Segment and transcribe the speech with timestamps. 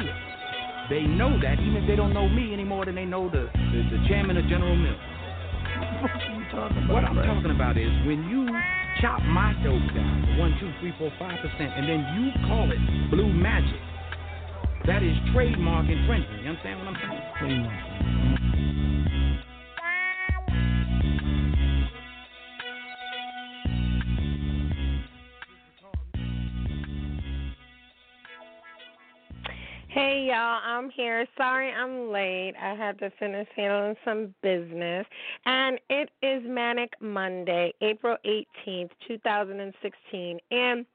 [0.00, 0.16] It.
[0.90, 3.48] They know that, even if they don't know me any more than they know the,
[3.52, 5.00] the, the chairman of General Mills.
[6.88, 8.46] What I'm talking about is when you
[9.00, 12.78] chop my dope down one, two, three, four, five percent, and then you call it
[13.10, 13.80] blue magic.
[14.86, 16.42] That is trademark infringement.
[16.42, 16.98] You understand what I'm
[17.40, 18.51] saying?
[31.36, 32.54] Sorry I'm late.
[32.60, 35.06] I had to finish handling some business.
[35.46, 40.38] And it is Manic Monday, April 18th, 2016.
[40.50, 40.86] And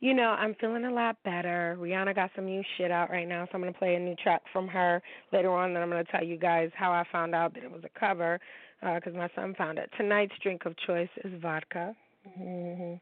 [0.00, 1.76] you know, I'm feeling a lot better.
[1.80, 4.14] Rihanna got some new shit out right now, so I'm going to play a new
[4.14, 5.74] track from her later on.
[5.74, 7.98] Then I'm going to tell you guys how I found out that it was a
[7.98, 8.38] cover
[8.80, 9.90] because my son found it.
[9.96, 11.96] Tonight's drink of choice is vodka
[12.38, 12.94] mm-hmm.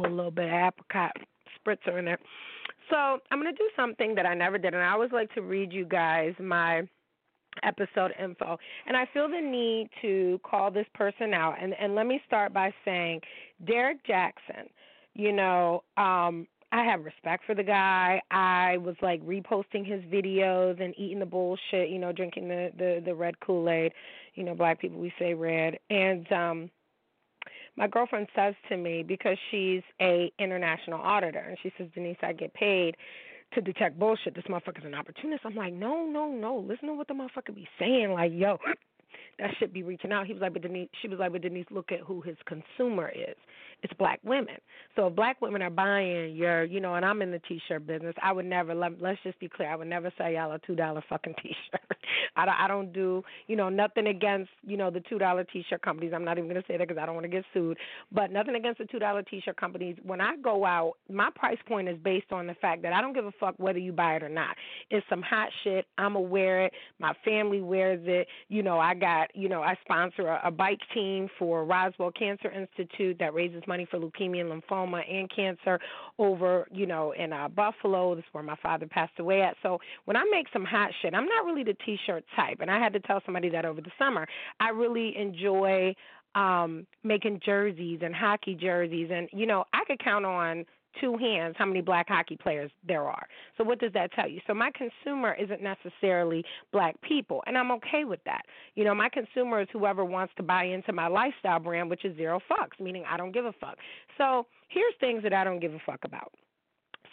[0.00, 1.12] with a little bit of apricot
[1.58, 2.20] spritzer in it.
[2.90, 2.96] So
[3.30, 5.72] I'm going to do something that I never did, and I always like to read
[5.72, 6.82] you guys my
[7.62, 8.58] episode info.
[8.86, 11.56] And I feel the need to call this person out.
[11.60, 13.20] And, and let me start by saying,
[13.66, 14.68] Derrick Jaxn,
[15.14, 18.20] you know, um, I have respect for the guy.
[18.30, 23.02] I was like reposting his videos and eating the bullshit, you know, drinking the the,
[23.04, 23.92] the red Kool Aid.
[24.34, 25.78] You know, black people we say red.
[25.90, 26.70] And um
[27.76, 32.32] my girlfriend says to me because she's a international auditor and she says, Denise, I
[32.32, 32.96] get paid
[33.54, 34.34] to detect bullshit.
[34.34, 35.42] This motherfucker's an opportunist.
[35.44, 36.56] I'm like, no, no, no.
[36.58, 38.12] Listen to what the motherfucker be saying.
[38.12, 38.58] Like, yo,
[39.38, 40.26] that should be reaching out.
[40.26, 43.10] He was like, but Denise, she was like, but Denise, look at who his consumer
[43.14, 43.36] is.
[43.82, 44.56] It's black women.
[44.94, 48.14] So if black women are buying your, you know, and I'm in the t-shirt business,
[48.22, 48.74] I would never.
[48.74, 49.70] Let, let's just be clear.
[49.70, 51.98] I would never sell y'all a two dollar fucking t-shirt.
[52.36, 55.82] I don't, I don't do, you know, nothing against, you know, the two dollar t-shirt
[55.82, 56.12] companies.
[56.14, 57.76] I'm not even gonna say that because I don't want to get sued.
[58.12, 59.96] But nothing against the two dollar t-shirt companies.
[60.02, 63.14] When I go out, my price point is based on the fact that I don't
[63.14, 64.56] give a fuck whether you buy it or not.
[64.90, 65.86] It's some hot shit.
[65.98, 66.72] I'ma wear it.
[66.98, 68.28] My family wears it.
[68.48, 72.50] You know, I got, you know, I sponsor a, a bike team for Roswell Cancer
[72.50, 75.78] Institute that raises money for leukemia and lymphoma and cancer
[76.18, 78.14] over, you know, in uh, Buffalo.
[78.14, 79.56] This is where my father passed away at.
[79.62, 82.78] So when I make some hot shit, I'm not really the t-shirt type, and I
[82.78, 84.26] had to tell somebody that over the summer.
[84.60, 85.94] I really enjoy
[86.34, 90.64] um making jerseys and hockey jerseys and you know I could count on
[91.00, 93.26] two hands how many black hockey players there are.
[93.56, 94.40] So what does that tell you?
[94.46, 98.42] So my consumer isn't necessarily black people, and I'm okay with that.
[98.74, 102.16] You know, my consumer is whoever wants to buy into my lifestyle brand, which is
[102.16, 103.76] zero fucks, meaning I don't give a fuck.
[104.18, 106.32] So here's things that I don't give a fuck about.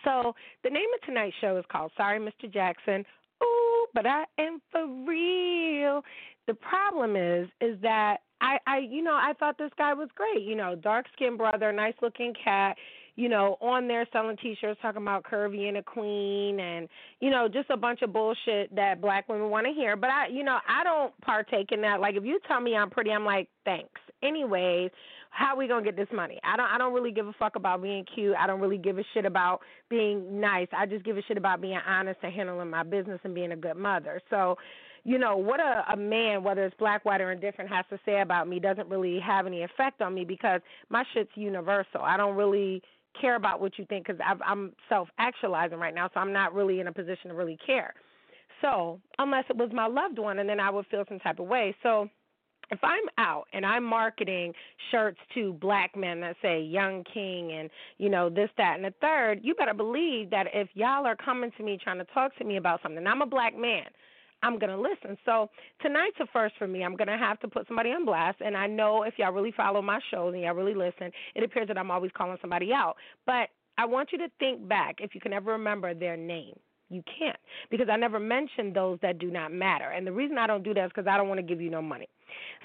[0.04, 2.52] So the name of tonight's show is called Sorry, Mr.
[2.52, 3.04] Jaxn.
[3.44, 6.04] Ooh, but I am for real.
[6.48, 10.44] The problem is, is that I, I, you know, I thought this guy was great.
[10.44, 12.78] You know, dark skinned brother, nice looking cat
[13.19, 16.88] you know, on there selling T-shirts talking about curvy and a queen, and
[17.19, 19.97] you know, just a bunch of bullshit that black women want to hear.
[19.97, 22.00] But I, you know, I don't partake in that.
[22.00, 24.00] Like, if you tell me I'm pretty, I'm like, thanks.
[24.24, 24.91] Anyways,
[25.31, 26.40] how we gonna get this money?
[26.46, 26.69] I don't.
[26.69, 28.35] I don't really give a fuck about being cute.
[28.40, 29.59] I don't really give a shit about
[29.90, 30.68] being nice.
[30.72, 33.57] I just give a shit about being honest and handling my business and being a
[33.57, 34.22] good mother.
[34.30, 34.57] So
[35.03, 38.22] you know what a, a man, whether it's black, white, or indifferent, has to say
[38.22, 42.01] about me doesn't really have any effect on me because my shit's universal.
[42.01, 42.81] I don't really
[43.19, 46.80] care about what you think because I'm self actualizing right now, so I'm not really
[46.80, 47.94] in a position to really care.
[48.62, 51.48] So, unless it was my loved one, and then I would feel some type of
[51.48, 51.75] way.
[51.81, 52.10] So,
[52.71, 54.54] if I'm out and I'm marketing
[54.92, 58.94] shirts to black men that say Young King and, you know, this, that, and the
[59.01, 62.44] third, you better believe that if y'all are coming to me trying to talk to
[62.44, 63.86] me about something, I'm a black man.
[64.41, 65.18] I'm going to listen.
[65.25, 65.50] So
[65.81, 66.83] tonight's a first for me.
[66.83, 68.38] I'm going to have to put somebody on blast.
[68.41, 71.68] And I know if y'all really follow my shows and y'all really listen, it appears
[71.68, 72.95] that I'm always calling somebody out.
[73.25, 76.56] But I want you to think back if you can ever remember their name.
[76.89, 77.38] You can't
[77.69, 79.91] because I never mention those that do not matter.
[79.91, 81.69] And the reason I don't do that is because I don't want to give you
[81.69, 82.09] no money.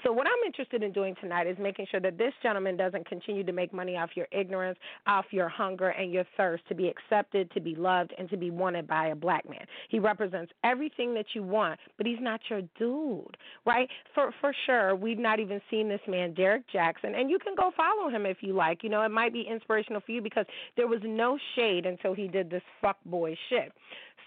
[0.03, 3.43] So, what I'm interested in doing tonight is making sure that this gentleman doesn't continue
[3.43, 4.77] to make money off your ignorance,
[5.07, 8.51] off your hunger, and your thirst to be accepted, to be loved, and to be
[8.51, 9.65] wanted by a black man.
[9.89, 13.89] He represents everything that you want, but he's not your dude, right?
[14.13, 17.71] For for sure, we've not even seen this man, Derrick Jaxn, and you can go
[17.75, 18.83] follow him if you like.
[18.83, 20.45] You know, it might be inspirational for you because
[20.77, 23.71] there was no shade until he did this fuck boy shit.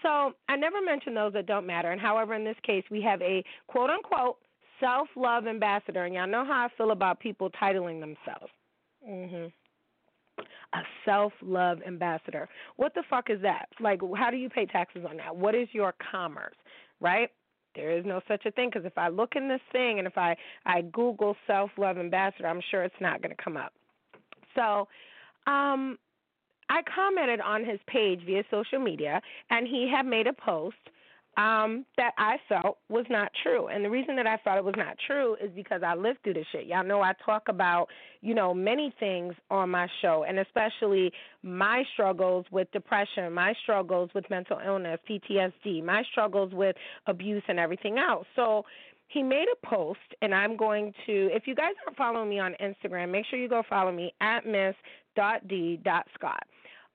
[0.01, 1.91] So I never mention those that don't matter.
[1.91, 4.37] And however, in this case, we have a quote unquote
[4.79, 8.51] self love ambassador, and y'all know how I feel about people titling themselves.
[9.07, 9.51] Mhm.
[10.73, 12.47] A self love ambassador.
[12.75, 13.69] What the fuck is that?
[13.79, 15.35] Like, how do you pay taxes on that?
[15.35, 16.55] What is your commerce,
[16.99, 17.31] right?
[17.75, 20.17] There is no such a thing because if I look in this thing and if
[20.17, 20.35] I
[20.65, 23.73] I Google self love ambassador, I'm sure it's not going to come up.
[24.55, 24.87] So,
[25.47, 25.97] um,
[26.69, 30.77] I commented on his page via social media, and he had made a post
[31.39, 33.67] um, that I felt was not true.
[33.67, 36.33] And the reason that I thought it was not true is because I lived through
[36.33, 36.65] this shit.
[36.65, 37.87] Y'all know I talk about,
[38.19, 44.09] you know, many things on my show, and especially my struggles with depression, my struggles
[44.13, 46.75] with mental illness, PTSD, my struggles with
[47.07, 48.27] abuse and everything else.
[48.35, 48.65] So
[49.07, 52.53] he made a post, and I'm going to, if you guys aren't following me on
[52.61, 54.83] Instagram, make sure you go follow me at miss.d.scott.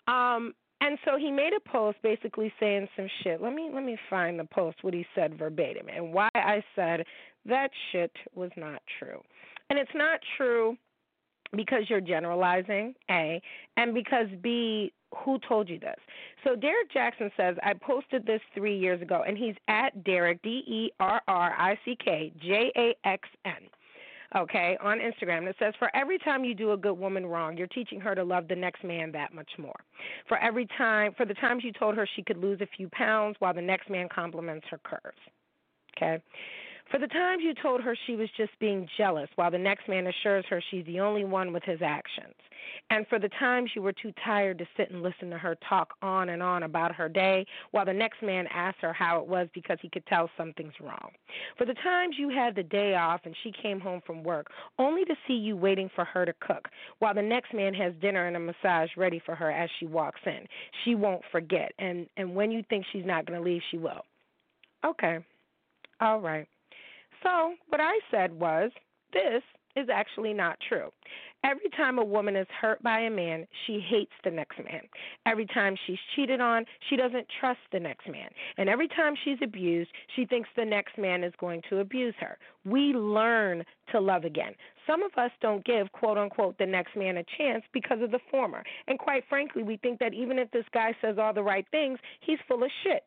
[0.07, 0.53] Um,
[0.85, 3.41] and so he made a post basically saying some shit.
[3.41, 7.05] Let me let me find the post what he said verbatim and why I said
[7.47, 9.23] that shit was not true.
[9.71, 10.77] And it's not true
[11.57, 13.41] because you're generalizing, A,
[13.79, 14.93] and because B,
[15.25, 15.97] who told you this?
[16.43, 20.65] So Derrick Jaxn says, I posted this three years ago, and he's at Derrick, D
[20.67, 23.71] E R R I C K J A X N
[24.37, 27.67] okay, on Instagram that says, For every time you do a good woman wrong, you're
[27.67, 29.77] teaching her to love the next man that much more.
[30.29, 33.37] For every time, for the times you told her she could lose a few pounds
[33.39, 35.19] while the next man compliments her curves.
[35.97, 36.23] Okay?
[36.91, 40.07] For the times you told her she was just being jealous while the next man
[40.07, 42.35] assures her she's the only one with his actions.
[42.91, 45.95] And for the times you were too tired to sit and listen to her talk
[46.03, 49.49] on and on about her day while the next man asked her how it was
[49.55, 51.11] because he could tell something's wrong.
[51.57, 54.49] For the times you had the day off and she came home from work
[54.79, 58.27] only to see you waiting for her to cook while the next man has dinner
[58.27, 60.47] and a massage ready for her as she walks in.
[60.85, 61.73] She won't forget.
[61.79, 64.05] And and when you think she's not going to leave, she will.
[64.85, 65.19] Okay.
[66.01, 66.47] All right.
[67.25, 68.71] So, what I said was,
[69.13, 69.43] this
[69.77, 70.91] is actually not true.
[71.45, 74.81] Every time a woman is hurt by a man, she hates the next man.
[75.27, 78.31] Every time she's cheated on, she doesn't trust the next man.
[78.57, 82.39] And every time she's abused, she thinks the next man is going to abuse her.
[82.65, 83.63] We learn
[83.93, 84.55] to love again.
[84.87, 88.21] Some of us don't give, quote unquote, the next man a chance because of the
[88.31, 88.63] former.
[88.87, 91.99] And quite frankly, we think that even if this guy says all the right things,
[92.21, 93.03] he's full of shit,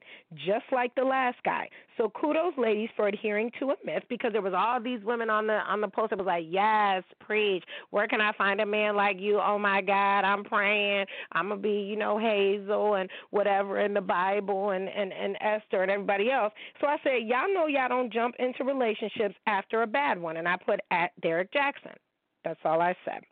[0.45, 1.69] just like the last guy.
[1.97, 5.47] So kudos, ladies, for adhering to a myth because there was all these women on
[5.47, 7.63] the on the post that was like, yes, preach.
[7.89, 9.39] Where can I find a man like you?
[9.39, 11.07] Oh my God, I'm praying.
[11.31, 15.81] I'm gonna be, you know, Hazel and whatever in the Bible and and and Esther
[15.81, 16.53] and everybody else.
[16.79, 20.47] So I said, y'all know y'all don't jump into relationships after a bad one, and
[20.47, 21.95] I put at Derrick Jaxn.
[22.43, 23.23] That's all I said.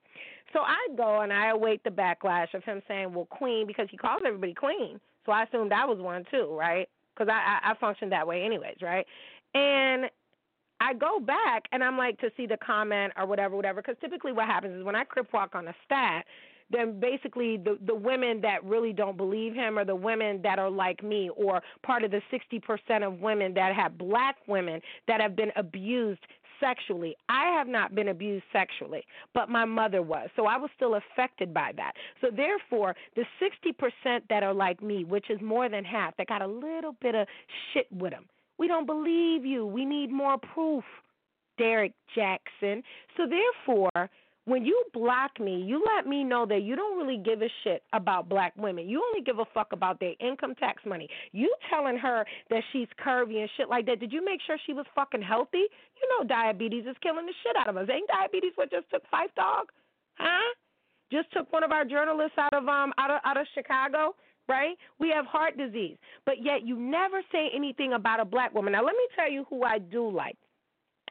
[0.53, 3.97] So I go and I await the backlash of him saying, "Well, Queen," because he
[3.97, 4.99] calls everybody Queen.
[5.25, 6.87] So I assumed I was one too, right?
[7.15, 9.05] Because I, I I function that way anyways, right?
[9.53, 10.09] And
[10.81, 13.81] I go back and I'm like to see the comment or whatever, whatever.
[13.81, 16.25] Because typically what happens is when I crip walk on a stat,
[16.69, 20.69] then basically the the women that really don't believe him are the women that are
[20.69, 25.35] like me or part of the 60% of women that have black women that have
[25.35, 26.21] been abused
[26.59, 27.15] sexually.
[27.29, 30.29] I have not been abused sexually, but my mother was.
[30.35, 31.93] So I was still affected by that.
[32.21, 36.41] So therefore, the 60% that are like me, which is more than half, that got
[36.41, 37.27] a little bit of
[37.73, 38.25] shit with them.
[38.57, 39.65] We don't believe you.
[39.65, 40.83] We need more proof.
[41.57, 42.83] Derrick Jaxn.
[43.15, 44.09] So therefore,
[44.45, 47.83] when you block me, you let me know that you don't really give a shit
[47.93, 48.87] about black women.
[48.87, 51.09] You only give a fuck about their income tax money.
[51.31, 53.99] You telling her that she's curvy and shit like that.
[53.99, 55.65] Did you make sure she was fucking healthy?
[55.65, 57.87] You know diabetes is killing the shit out of us.
[57.91, 59.65] Ain't diabetes what just took Phife Dawg?
[60.15, 60.53] Huh?
[61.11, 64.15] Just took one of our journalists out of um out of out of Chicago
[64.47, 64.77] right?
[64.99, 68.73] We have heart disease, but yet you never say anything about a black woman.
[68.73, 70.37] Now, let me tell you who I do like.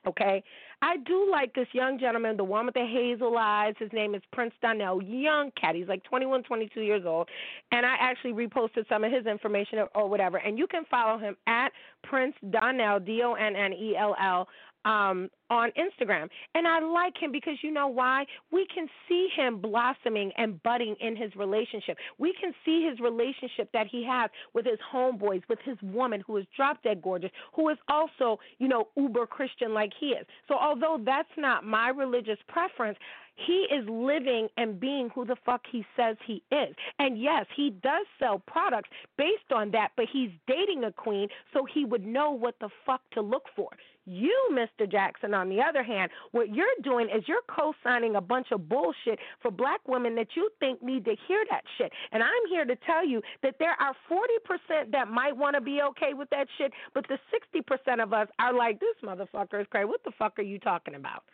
[0.07, 0.45] Okay,
[0.83, 3.75] I do like this young gentleman, the one with the hazel eyes.
[3.79, 5.75] His name is Prince Donnell, young cat.
[5.75, 7.29] He's like 21, 22 years old,
[7.73, 10.39] and I actually reposted some of his information or, or whatever.
[10.39, 11.71] And you can follow him at
[12.03, 14.49] Prince Donnell, D O N N E L L
[14.85, 16.29] um, on Instagram.
[16.55, 18.25] And I like him because you know why?
[18.51, 21.97] We can see him blossoming and budding in his relationship.
[22.19, 26.37] We can see his relationship that he has with his homeboys, with his woman who
[26.39, 30.27] is drop dead gorgeous, who is also, you know, uber Christian like he is.
[30.49, 32.99] So although that's not my religious preference,
[33.37, 36.75] he is living and being who the fuck he says he is.
[36.99, 41.65] And yes, he does sell products based on that, but he's dating a queen so
[41.65, 43.71] he would know what the fuck to look for.
[44.07, 44.87] You, Mr.
[44.87, 48.69] Jaxn, on the other hand, what you're doing is you're co signing a bunch of
[48.69, 51.91] bullshit for black women that you think need to hear that shit.
[52.13, 55.81] And I'm here to tell you that there are 40% that might want to be
[55.81, 59.87] okay with that shit, but the 60% of us are like, this motherfucker is crazy.
[59.87, 61.25] What the fuck are you talking about?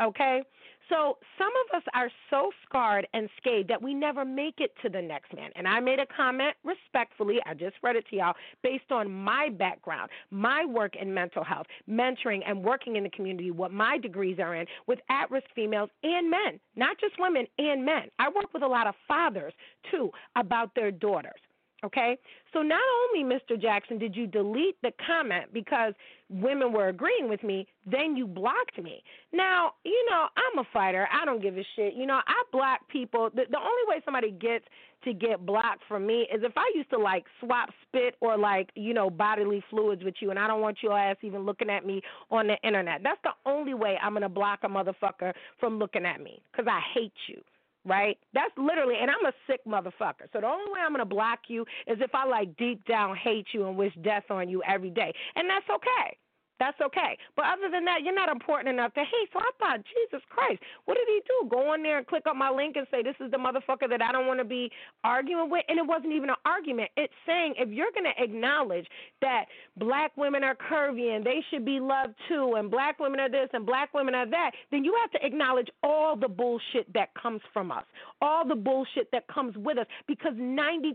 [0.00, 0.42] Okay?
[0.88, 4.88] So some of us are so scarred and scathed that we never make it to
[4.88, 5.50] the next man.
[5.56, 9.48] And I made a comment respectfully, I just read it to y'all, based on my
[9.48, 14.38] background, my work in mental health, mentoring, and working in the community, what my degrees
[14.38, 18.10] are in with at risk females and men, not just women and men.
[18.18, 19.54] I work with a lot of fathers,
[19.90, 21.40] too, about their daughters.
[21.84, 22.16] Okay?
[22.52, 22.80] So not
[23.14, 23.60] only, Mr.
[23.60, 25.94] Jaxn, did you delete the comment because
[26.28, 29.02] women were agreeing with me, then you blocked me.
[29.32, 31.08] Now, you know, I'm a fighter.
[31.12, 31.94] I don't give a shit.
[31.94, 33.30] You know, I block people.
[33.34, 34.64] The, the only way somebody gets
[35.04, 38.70] to get blocked from me is if I used to like swap spit or like,
[38.76, 41.84] you know, bodily fluids with you and I don't want your ass even looking at
[41.84, 43.00] me on the internet.
[43.02, 46.66] That's the only way I'm going to block a motherfucker from looking at me because
[46.70, 47.42] I hate you
[47.84, 48.16] right?
[48.34, 50.30] That's literally, and I'm a sick motherfucker.
[50.32, 53.16] So the only way I'm going to block you is if I like deep down
[53.16, 55.12] hate you and wish death on you every day.
[55.34, 56.16] And that's okay.
[56.62, 57.18] That's okay.
[57.34, 60.62] But other than that, you're not important enough to, hey, so I thought, Jesus Christ,
[60.84, 61.48] what did he do?
[61.50, 64.00] Go on there and click on my link and say, this is the motherfucker that
[64.00, 64.70] I don't want to be
[65.02, 65.64] arguing with.
[65.68, 66.92] And it wasn't even an argument.
[66.96, 68.86] It's saying if you're going to acknowledge
[69.22, 73.28] that black women are curvy and they should be loved too, and black women are
[73.28, 77.08] this and black women are that, then you have to acknowledge all the bullshit that
[77.20, 77.84] comes from us,
[78.20, 80.94] all the bullshit that comes with us, because 90%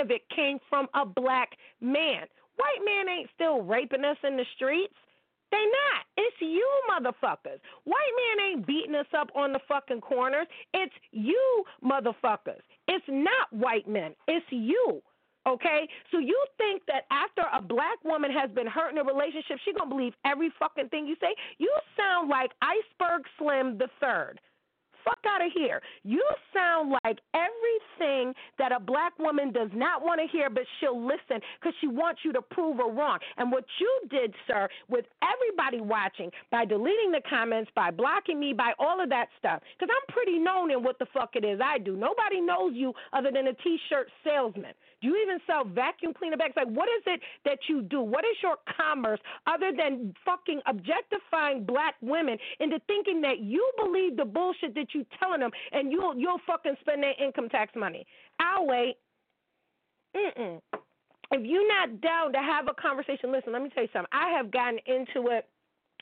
[0.00, 2.22] of it came from a black man.
[2.54, 4.94] White man ain't still raping us in the streets.
[5.50, 6.04] They not.
[6.16, 7.60] It's you motherfuckers.
[7.84, 10.46] White man ain't beating us up on the fucking corners.
[10.74, 12.60] It's you motherfuckers.
[12.86, 14.14] It's not white men.
[14.26, 15.02] It's you.
[15.46, 15.88] Okay?
[16.10, 19.72] So you think that after a black woman has been hurt in a relationship, she
[19.72, 21.34] gonna believe every fucking thing you say?
[21.58, 24.40] You sound like Iceberg Slim the third
[25.08, 25.80] fuck out of here.
[26.04, 26.22] You
[26.52, 31.40] sound like everything that a black woman does not want to hear, but she'll listen
[31.60, 33.18] because she wants you to prove her wrong.
[33.36, 38.52] And what you did, sir, with everybody watching, by deleting the comments, by blocking me,
[38.52, 41.60] by all of that stuff, because I'm pretty known in what the fuck it is
[41.62, 41.96] I do.
[41.96, 44.72] Nobody knows you other than a t shirt salesman.
[45.00, 46.54] Do you even sell vacuum cleaner bags?
[46.56, 48.00] Like, what is it that you do?
[48.00, 54.16] What is your commerce other than fucking objectifying black women into thinking that you believe
[54.16, 58.06] the bullshit that you're telling them and you'll you'll fucking spend their income tax money?
[58.40, 58.96] I'll wait.
[60.16, 60.60] Mm-mm.
[61.30, 64.08] If you're not down to have a conversation, listen, let me tell you something.
[64.12, 65.46] I have gotten into it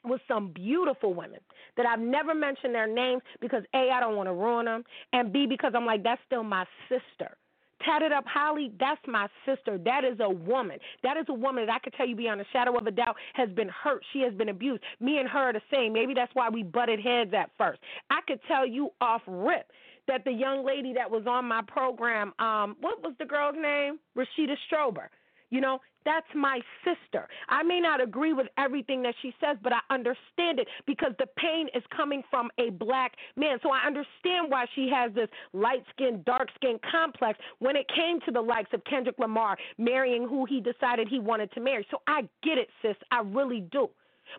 [0.04, 1.40] with some beautiful women
[1.76, 5.32] that I've never mentioned their names because A, I don't want to ruin them, and
[5.32, 7.36] B, because I'm like, that's still my sister.
[7.84, 9.78] Tatted up Holly, that's my sister.
[9.78, 10.78] That is a woman.
[11.02, 13.16] That is a woman that I could tell you beyond a shadow of a doubt
[13.34, 14.02] has been hurt.
[14.12, 14.82] She has been abused.
[14.98, 15.92] Me and her are the same.
[15.92, 17.80] Maybe that's why we butted heads at first.
[18.10, 19.70] I could tell you off rip
[20.08, 23.98] that the young lady that was on my program, um, what was the girl's name?
[24.16, 25.08] Rashida Strober.
[25.50, 27.28] You know, that's my sister.
[27.48, 31.26] I may not agree with everything that she says, but I understand it because the
[31.36, 33.58] pain is coming from a black man.
[33.62, 38.20] So I understand why she has this light skin, dark skin complex when it came
[38.20, 41.86] to the likes of Kendrick Lamar marrying who he decided he wanted to marry.
[41.90, 42.96] So I get it, sis.
[43.10, 43.90] I really do.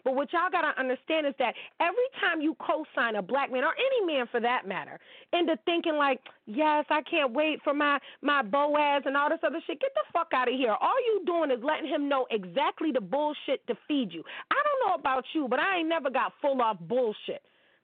[0.04, 3.52] But what y'all got to understand is that every time you co sign a black
[3.52, 5.00] man, or any man for that matter,
[5.34, 9.60] into thinking like, yes, I can't wait for my, my Boaz and all this other
[9.66, 10.76] shit, get the fuck out of here.
[10.80, 14.24] All you doing is letting him know exactly the bullshit to feed you.
[14.52, 17.42] I don't know about you, but I ain't never got full off bullshit.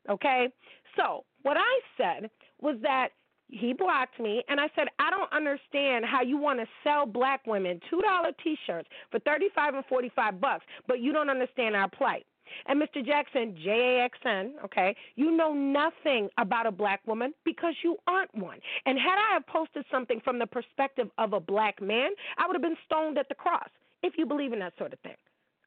[0.09, 0.49] Okay?
[0.95, 2.29] So, what I said
[2.61, 3.09] was that
[3.53, 7.45] he blocked me and I said, I don't understand how you want to sell black
[7.45, 11.29] women two dollar t shirts for thirty five and forty five bucks, but you don't
[11.29, 12.25] understand our plight.
[12.67, 13.03] And Mr.
[13.03, 17.97] Jaxn, J A X N, okay, you know nothing about a black woman because you
[18.07, 18.59] aren't one.
[18.85, 22.55] And had I have posted something from the perspective of a black man, I would
[22.55, 23.69] have been stoned at the cross
[24.01, 25.15] if you believe in that sort of thing.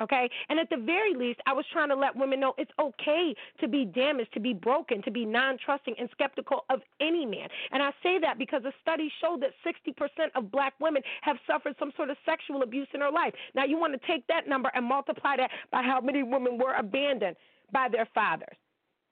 [0.00, 0.28] Okay?
[0.48, 3.68] And at the very least, I was trying to let women know it's okay to
[3.68, 7.48] be damaged, to be broken, to be non trusting and skeptical of any man.
[7.72, 9.94] And I say that because a study showed that 60%
[10.34, 13.32] of black women have suffered some sort of sexual abuse in their life.
[13.54, 16.74] Now, you want to take that number and multiply that by how many women were
[16.74, 17.36] abandoned.
[17.72, 18.56] by their fathers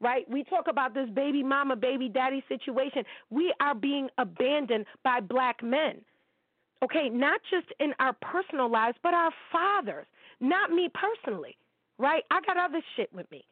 [0.01, 0.29] right?
[0.29, 3.05] We talk about this baby mama, baby daddy situation.
[3.31, 6.03] We are being abandoned by black men.
[6.83, 10.07] Okay, not just in our personal lives, but our fathers.
[10.45, 11.57] Not me personally,
[11.99, 12.23] right?
[12.31, 13.45] I got other shit with me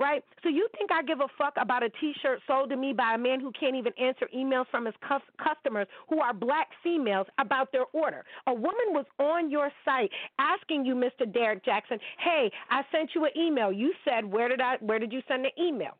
[0.00, 0.24] right?
[0.42, 3.18] So you think I give a fuck about a T-shirt sold to me by a
[3.18, 4.94] man who can't even answer emails from his
[5.38, 8.24] customers who are black females about their order?
[8.46, 11.30] A woman was on your site asking you, Mr.
[11.30, 13.70] Derrick Jaxn, "Hey, I sent you an email.
[13.70, 15.96] You said where did I where did you send the email?"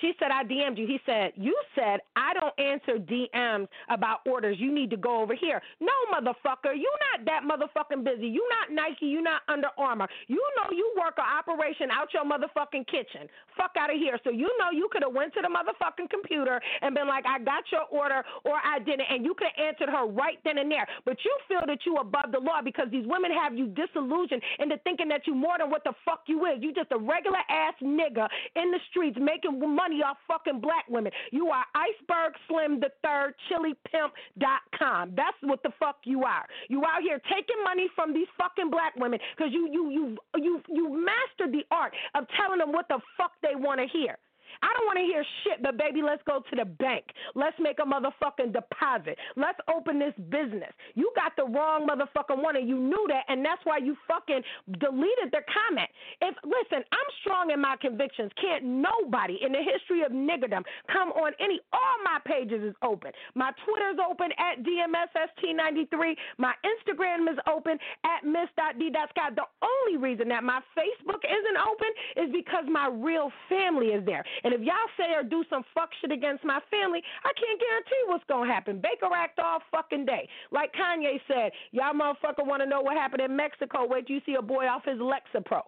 [0.00, 0.86] She said, I DM'd you.
[0.86, 4.56] He said, You said I don't answer DMs about orders.
[4.58, 5.60] You need to go over here.
[5.80, 6.74] No, motherfucker.
[6.76, 8.28] You not that motherfucking busy.
[8.28, 9.06] You not Nike.
[9.06, 10.08] You not Under Armour.
[10.26, 13.28] You know you work an operation out your motherfucking kitchen.
[13.56, 14.18] Fuck out of here.
[14.24, 17.38] So you know you could have went to the motherfucking computer and been like, I
[17.38, 19.06] got your order or I didn't.
[19.10, 20.86] And you could have answered her right then and there.
[21.04, 24.76] But you feel that you above the law because these women have you disillusioned into
[24.84, 26.58] thinking that you more than what the fuck you is.
[26.60, 31.12] You just a regular ass nigga in the streets making money off fucking black women.
[31.30, 35.12] You are Iceberg Slim the Third, ChiliPimp.com.
[35.14, 36.44] That's what the fuck you are.
[36.68, 40.62] You out here taking money from these fucking black women because you you you you
[40.68, 44.16] you mastered the art of telling them what the fuck they want to hear.
[44.62, 47.04] I don't want to hear shit, but baby, let's go to the bank.
[47.34, 49.18] Let's make a motherfucking deposit.
[49.36, 50.72] Let's open this business.
[50.94, 54.42] You got the wrong motherfucking one, and you knew that, and that's why you fucking
[54.78, 55.88] deleted the comment.
[56.20, 58.30] If listen, I'm strong in my convictions.
[58.40, 60.62] Can't nobody in the history of niggerdom
[60.92, 61.60] come on any.
[61.72, 63.12] All my pages is open.
[63.34, 66.14] My Twitter's open at DMSST93.
[66.38, 69.36] My Instagram is open at Miss.D.Scott.
[69.36, 74.24] The only reason that my Facebook isn't open is because my real family is there.
[74.48, 78.02] And if y'all say or do some fuck shit against my family, I can't guarantee
[78.06, 78.80] what's gonna happen.
[78.80, 80.26] Baker act all fucking day.
[80.50, 84.40] Like Kanye said, y'all motherfucker wanna know what happened in Mexico, wait you see a
[84.40, 85.64] boy off his Lexapro.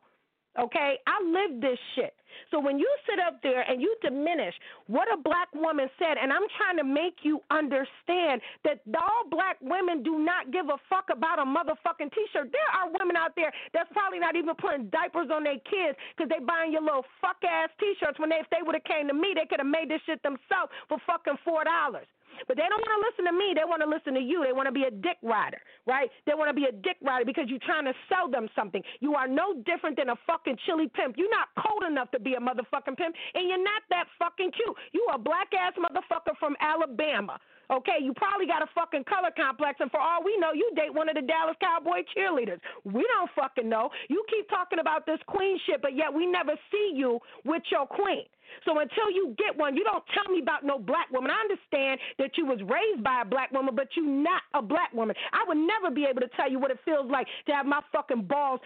[0.59, 0.99] Okay?
[1.07, 2.15] I live this shit.
[2.51, 4.55] So when you sit up there and you diminish
[4.87, 9.59] what a black woman said, and I'm trying to make you understand that all black
[9.61, 12.51] women do not give a fuck about a motherfucking t-shirt.
[12.51, 16.31] There are women out there that's probably not even putting diapers on their kids because
[16.31, 19.15] they buying your little fuck ass t-shirts when they if they would have came to
[19.15, 22.07] me, they could have made this shit themselves for fucking four dollars.
[22.49, 23.55] But they don't want to listen to me.
[23.55, 24.45] They want to listen to you.
[24.45, 26.11] They want to be a dick rider, right?
[26.27, 28.83] They want to be a dick rider because you're trying to sell them something.
[29.01, 31.17] You are no different than a fucking chili pimp.
[31.19, 34.77] You're not cold enough to be a motherfucking pimp, and you're not that fucking cute.
[34.93, 37.39] You a black ass motherfucker from Alabama.
[37.71, 40.93] Okay, you probably got a fucking color complex, and for all we know, you date
[40.93, 42.59] one of the Dallas Cowboy cheerleaders.
[42.83, 43.91] We don't fucking know.
[44.09, 47.87] You keep talking about this queen shit, but yet we never see you with your
[47.87, 48.27] queen.
[48.65, 51.31] So until you get one, you don't tell me about no black woman.
[51.31, 54.93] I understand that you was raised by a black woman, but you not a black
[54.93, 55.15] woman.
[55.33, 57.81] I would never be able to tell you what it feels like to have my
[57.93, 58.59] fucking balls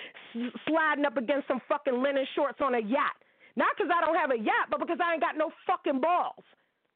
[0.66, 3.20] sliding up against some fucking linen shorts on a yacht.
[3.56, 6.42] Not because I don't have a yacht, but because I ain't got no fucking balls.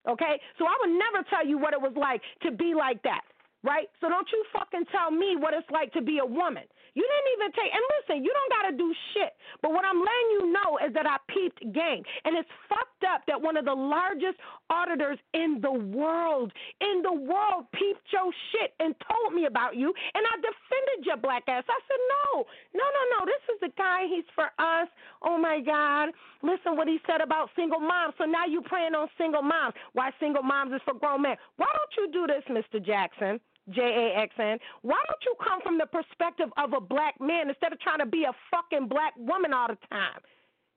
[0.09, 0.41] Okay?
[0.59, 3.23] So I would never tell you what it was like to be like that.
[3.65, 3.91] Right?
[4.01, 6.63] So don't you fucking tell me what it's like to be a woman.
[6.95, 9.35] You didn't even take, and listen, you don't got to do shit.
[9.63, 12.03] But what I'm letting you know is that I peeped game.
[12.25, 14.39] And it's fucked up that one of the largest
[14.71, 19.95] auditors in the world, in the world, peeped your shit and told me about you.
[20.15, 21.63] And I defended your black ass.
[21.71, 23.21] I said, no, no, no, no.
[23.27, 24.07] This is the guy.
[24.11, 24.89] He's for us.
[25.23, 26.11] Oh my God.
[26.43, 28.15] Listen what he said about single moms.
[28.19, 29.75] So now you praying on single moms.
[29.93, 31.37] Why single moms is for grown men.
[31.57, 32.83] Why don't you do this, Mr.
[32.83, 33.41] Jaxn?
[33.71, 34.59] J A X N.
[34.83, 38.07] Why don't you come from the perspective of a black man instead of trying to
[38.07, 40.21] be a fucking black woman all the time?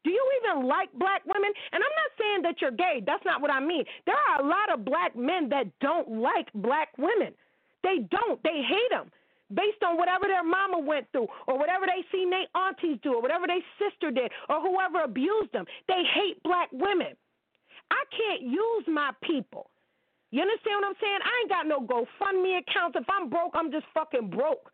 [0.03, 1.51] Do you even like black women?
[1.71, 3.03] And I'm not saying that you're gay.
[3.05, 3.85] That's not what I mean.
[4.05, 7.33] There are a lot of black men that don't like black women.
[7.83, 8.41] They don't.
[8.43, 9.11] They hate them
[9.53, 13.21] based on whatever their mama went through or whatever they seen their aunties do or
[13.21, 15.65] whatever their sister did or whoever abused them.
[15.87, 17.13] They hate black women.
[17.91, 19.69] I can't use my people.
[20.31, 21.19] You understand what I'm saying?
[21.23, 22.97] I ain't got no GoFundMe accounts.
[22.99, 24.71] If I'm broke, I'm just fucking broke.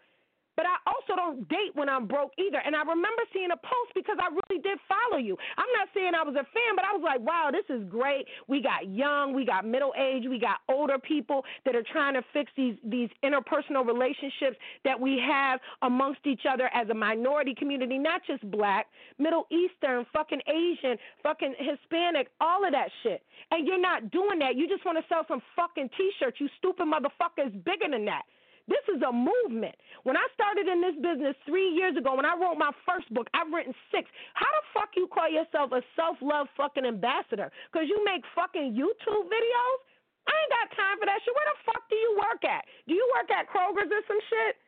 [0.58, 2.58] But I also don't date when I'm broke either.
[2.58, 5.38] And I remember seeing a post because I really did follow you.
[5.56, 8.26] I'm not saying I was a fan, but I was like, wow, this is great.
[8.48, 12.24] We got young, we got middle age, we got older people that are trying to
[12.34, 17.98] fix these these interpersonal relationships that we have amongst each other as a minority community,
[17.98, 18.88] not just black,
[19.20, 23.22] Middle Eastern, fucking Asian, fucking Hispanic, all of that shit.
[23.52, 24.56] And you're not doing that.
[24.56, 26.38] You just want to sell some fucking t-shirts.
[26.40, 28.24] You stupid motherfucker is bigger than that.
[28.68, 29.76] This is a movement.
[30.04, 33.32] When I started in this business three years ago, when I wrote my first book,
[33.32, 34.12] I've written six.
[34.36, 37.48] How the fuck you call yourself a self love fucking ambassador?
[37.72, 39.80] Because you make fucking YouTube videos?
[40.28, 41.32] I ain't got time for that shit.
[41.32, 42.68] Where the fuck do you work at?
[42.88, 44.60] Do you work at Kroger's or some shit?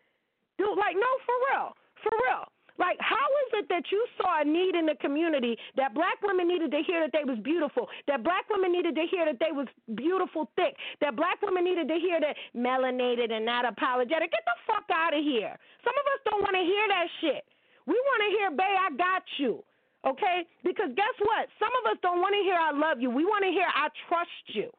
[0.56, 1.68] Dude, like, no, for real.
[2.00, 2.48] For real.
[2.80, 6.48] Like, how is it that you saw a need in the community that black women
[6.48, 9.52] needed to hear that they was beautiful, that black women needed to hear that they
[9.52, 9.68] was
[10.00, 14.32] beautiful, thick, that black women needed to hear that melanated and not apologetic?
[14.32, 15.60] Get the fuck out of here.
[15.84, 17.44] Some of us don't want to hear that shit.
[17.86, 19.64] We want to hear, "Bae, I got you."
[20.06, 20.48] Okay?
[20.64, 21.50] Because guess what?
[21.60, 23.10] Some of us don't want to hear I love you.
[23.12, 24.72] We want to hear I trust you.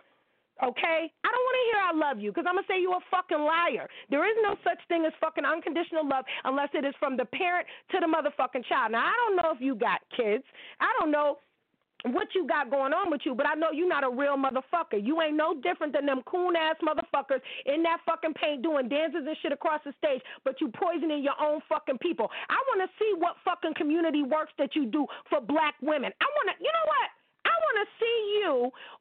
[0.62, 1.08] Okay?
[1.24, 3.10] I don't want to hear I love you because I'm going to say you're a
[3.10, 3.88] fucking liar.
[4.10, 7.66] There is no such thing as fucking unconditional love unless it is from the parent
[7.92, 8.92] to the motherfucking child.
[8.92, 10.44] Now, I don't know if you got kids.
[10.80, 11.38] I don't know
[12.08, 14.96] what you got going on with you, but I know you're not a real motherfucker.
[14.96, 19.24] You ain't no different than them coon ass motherfuckers in that fucking paint doing dances
[19.26, 22.30] and shit across the stage, but you poisoning your own fucking people.
[22.48, 26.12] I want to see what fucking community works that you do for black women.
[26.20, 27.19] I want to, you know what?
[27.70, 28.52] I want to see you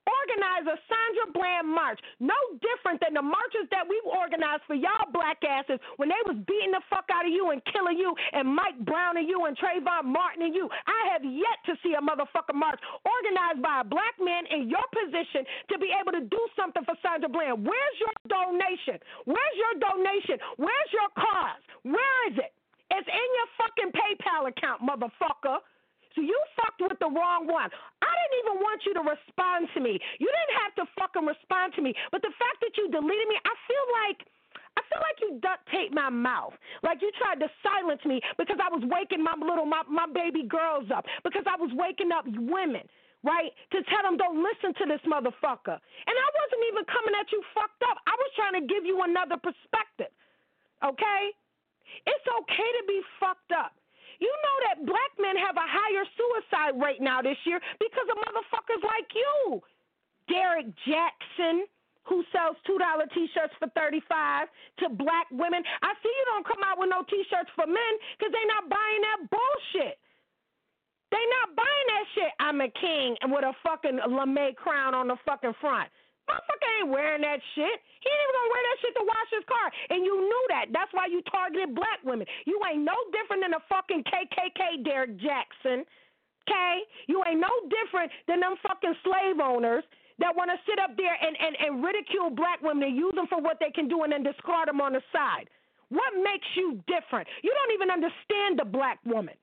[0.05, 5.09] organize a Sandra Bland march, no different than the marches that we organized for y'all
[5.09, 8.45] black asses when they was beating the fuck out of you and killing you and
[8.45, 10.69] Mike Brown and you and Trayvon Martin and you.
[10.85, 14.85] I have yet to see a motherfucking march organized by a black man in your
[14.93, 17.65] position to be able to do something for Sandra Bland.
[17.65, 19.01] Where's your donation?
[19.25, 20.37] Where's your donation?
[20.61, 21.61] Where's your cause?
[21.89, 22.53] Where is it?
[22.93, 25.65] It's in your fucking PayPal account, motherfucker.
[26.15, 27.69] So you fucked with the wrong one.
[28.49, 30.01] Even want you to respond to me.
[30.17, 31.93] You didn't have to fucking respond to me.
[32.09, 34.19] But the fact that you deleted me, I feel like
[34.77, 36.57] I feel like you duct taped my mouth.
[36.81, 40.47] Like you tried to silence me because I was waking my little my, my baby
[40.49, 41.05] girls up.
[41.21, 42.85] Because I was waking up women
[43.19, 43.51] right?
[43.75, 45.75] To tell them don't listen to this motherfucker.
[45.75, 47.99] And I wasn't even coming at you fucked up.
[48.07, 50.07] I was trying to give you another perspective.
[50.79, 51.21] Okay?
[52.07, 53.75] It's okay to be fucked up.
[54.19, 58.17] You know that black men have a higher suicide rate now this year because of
[58.19, 59.61] motherfuckers like you.
[60.27, 61.65] Derrick Jaxn,
[62.03, 64.47] who sells two dollar t-shirts for thirty five
[64.79, 65.63] to black women.
[65.81, 69.01] I see you don't come out with no t-shirts for men because they're not buying
[69.07, 69.97] that bullshit.
[71.11, 72.31] They're not buying that shit.
[72.39, 75.89] I'm a king and with a fucking lame crown on the fucking front.
[76.29, 77.77] Motherfucker ain't wearing that shit.
[77.99, 79.67] He ain't even gonna wear that shit to wash his car.
[79.89, 80.65] And you knew that.
[80.69, 82.29] That's why you targeted black women.
[82.45, 85.83] You ain't no different than a fucking KKK, Derrick Jaxn.
[86.45, 86.75] Okay?
[87.09, 89.83] You ain't no different than them fucking slave owners
[90.19, 93.27] that want to sit up there and, and, and ridicule black women and use them
[93.27, 95.49] for what they can do and then discard them on the side.
[95.89, 97.27] What makes you different?
[97.41, 99.33] You don't even understand the black woman.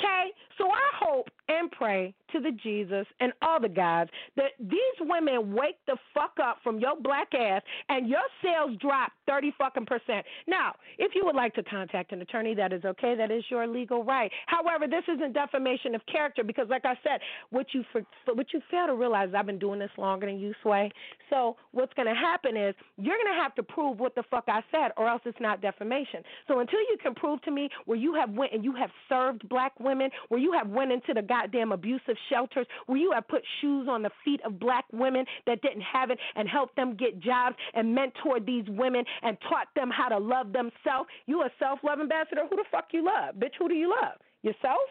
[0.00, 0.30] Okay?
[0.58, 5.54] So I hope and pray to the Jesus and all the gods that these women
[5.54, 10.26] wake the fuck up from your black ass and your sales drop 30 fucking percent.
[10.46, 13.14] Now, if you would like to contact an attorney, that is okay.
[13.16, 14.30] That is your legal right.
[14.46, 18.02] However, this isn't defamation of character because, like I said, what you for,
[18.34, 20.90] what you fail to realize, I've been doing this longer than you, Sway.
[21.30, 24.44] So what's going to happen is you're going to have to prove what the fuck
[24.48, 26.22] I said, or else it's not defamation.
[26.48, 29.48] So until you can prove to me where you have went and you have served
[29.48, 29.85] black women,
[30.28, 34.02] where you have went into the goddamn abusive shelters, where you have put shoes on
[34.02, 37.96] the feet of black women that didn't have it and helped them get jobs and
[37.96, 41.08] mentored these women and taught them how to love themselves.
[41.26, 42.42] You a self love ambassador.
[42.48, 43.36] Who the fuck you love?
[43.36, 44.18] Bitch, who do you love?
[44.42, 44.86] Yourself?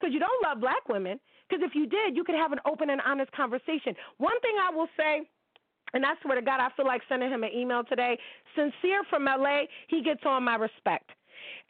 [0.00, 1.18] Because you don't love black women.
[1.48, 3.94] Because if you did, you could have an open and honest conversation.
[4.18, 5.22] One thing I will say,
[5.92, 8.18] and I swear to God, I feel like sending him an email today.
[8.56, 11.10] Sincere from LA, he gets all my respect.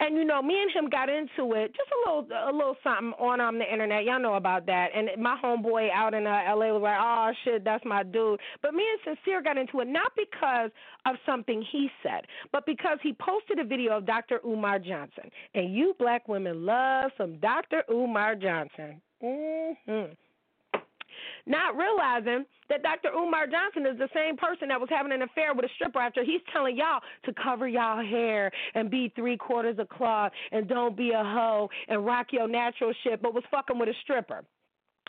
[0.01, 3.13] And you know, me and him got into it, just a little, a little something
[3.19, 4.05] on um the internet.
[4.05, 4.89] Y'all know about that.
[4.95, 6.73] And my homeboy out in uh, L.A.
[6.73, 10.13] was like, "Oh shit, that's my dude." But me and Sincere got into it not
[10.17, 10.71] because
[11.07, 14.41] of something he said, but because he posted a video of Dr.
[14.45, 15.31] Umar Johnson.
[15.55, 17.85] And you black women love some Dr.
[17.91, 19.01] Umar Johnson.
[19.23, 20.13] Mm-hmm
[21.47, 23.11] not realizing that Dr.
[23.15, 26.25] Umar Johnson is the same person that was having an affair with a stripper after
[26.25, 30.97] he's telling y'all to cover y'all hair and be three quarters of cloth and don't
[30.97, 34.45] be a hoe and rock your natural shit, but was fucking with a stripper.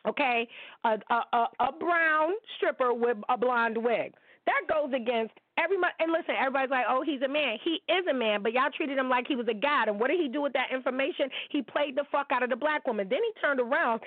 [0.08, 0.48] Okay,
[0.84, 4.14] a, a, a, a brown stripper with a blonde wig.
[4.46, 8.14] That goes against every and listen, everybody's like, "Oh, he's a man." He is a
[8.14, 9.88] man, but y'all treated him like he was a god.
[9.88, 11.30] And what did he do with that information?
[11.50, 13.08] He played the fuck out of the black woman.
[13.10, 14.02] Then he turned around,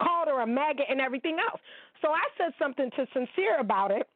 [0.00, 1.60] called her a maggot and everything else.
[2.02, 4.08] So I said something to Sincere about it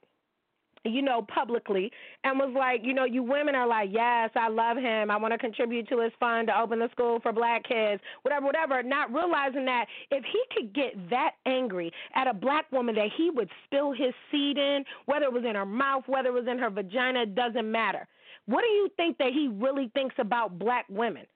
[0.84, 1.90] you know, publicly
[2.24, 5.10] and was like, you know, you women are like, yes, I love him.
[5.10, 8.46] I want to contribute to his fund to open the school for black kids, whatever,
[8.46, 8.82] whatever.
[8.82, 13.30] Not realizing that if he could get that angry at a black woman that he
[13.30, 16.58] would spill his seed in, whether it was in her mouth, whether it was in
[16.58, 18.06] her vagina, it doesn't matter.
[18.46, 21.26] What do you think that he really thinks about black women?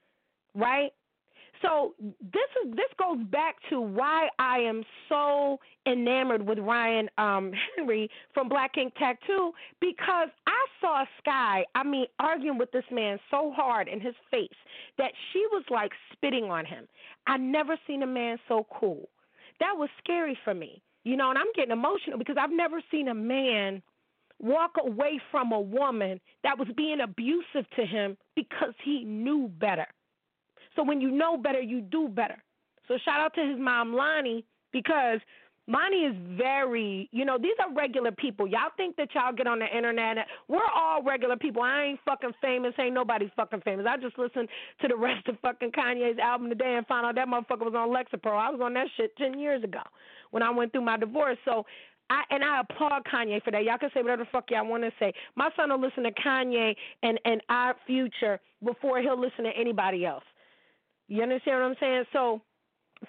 [0.55, 0.92] Right?
[1.62, 7.53] So this is this goes back to why I am so enamored with Ryan um,
[7.77, 13.18] Henry from Black Ink Tattoo because I saw Sky, I mean, arguing with this man
[13.31, 14.48] so hard in his face
[14.98, 16.88] that she was like spitting on him.
[17.27, 19.09] I never seen a man so cool.
[19.61, 20.83] That was scary for me.
[21.05, 23.83] You know, and I'm getting emotional because I've never seen a man
[24.38, 29.87] walk away from a woman that was being abusive to him because he knew better.
[30.76, 32.42] So when you know better, you do better.
[32.88, 35.20] So shout out to his mom, Lonnie, because
[35.68, 38.48] Lonnie is very, you know, these are regular people.
[38.48, 40.26] Y'all think that y'all get on the internet.
[40.48, 41.62] We're all regular people.
[41.62, 42.74] I ain't fucking famous.
[42.80, 43.87] Ain't nobody fucking famous.
[43.88, 44.48] I just listened
[44.80, 47.90] to the rest of fucking Kanye's album today and found out that motherfucker was on
[47.90, 48.37] Lexapro.
[48.37, 49.82] I was on that shit 10 years ago
[50.32, 51.38] when I went through my divorce.
[51.44, 51.64] So
[52.11, 53.62] I, and I applaud Kanye for that.
[53.62, 55.14] Y'all can say whatever the fuck y'all want to say.
[55.37, 60.04] My son will listen to Kanye and and our future before he'll listen to anybody
[60.04, 60.24] else.
[61.12, 62.05] You understand what I'm saying?
[62.14, 62.40] So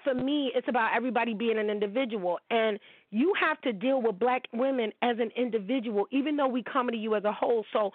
[0.03, 2.77] for me, it's about everybody being an individual, and
[3.11, 6.97] you have to deal with black women as an individual, even though we come to
[6.97, 7.63] you as a whole.
[7.71, 7.91] So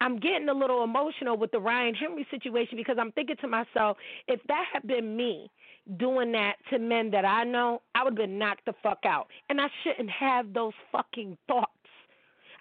[0.00, 3.98] I'm getting a little emotional with the Ryan Henry situation because I'm thinking to myself,
[4.28, 5.50] if that had been me
[5.98, 9.26] doing that to men that I know, I would have been knocked the fuck out.
[9.50, 11.68] And I shouldn't have those fucking thoughts.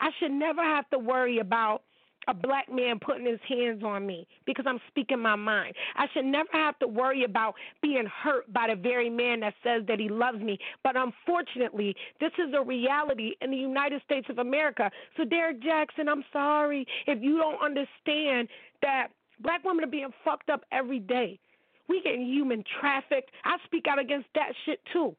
[0.01, 1.83] I should never have to worry about
[2.27, 5.73] a black man putting his hands on me because I'm speaking my mind.
[5.95, 9.83] I should never have to worry about being hurt by the very man that says
[9.87, 10.59] that he loves me.
[10.83, 14.91] But unfortunately, this is a reality in the United States of America.
[15.17, 18.47] So, Derrick Jaxn, I'm sorry if you don't understand
[18.81, 19.07] that
[19.41, 21.39] black women are being fucked up every day.
[21.87, 23.31] We getting human trafficked.
[23.45, 25.15] I speak out against that shit too.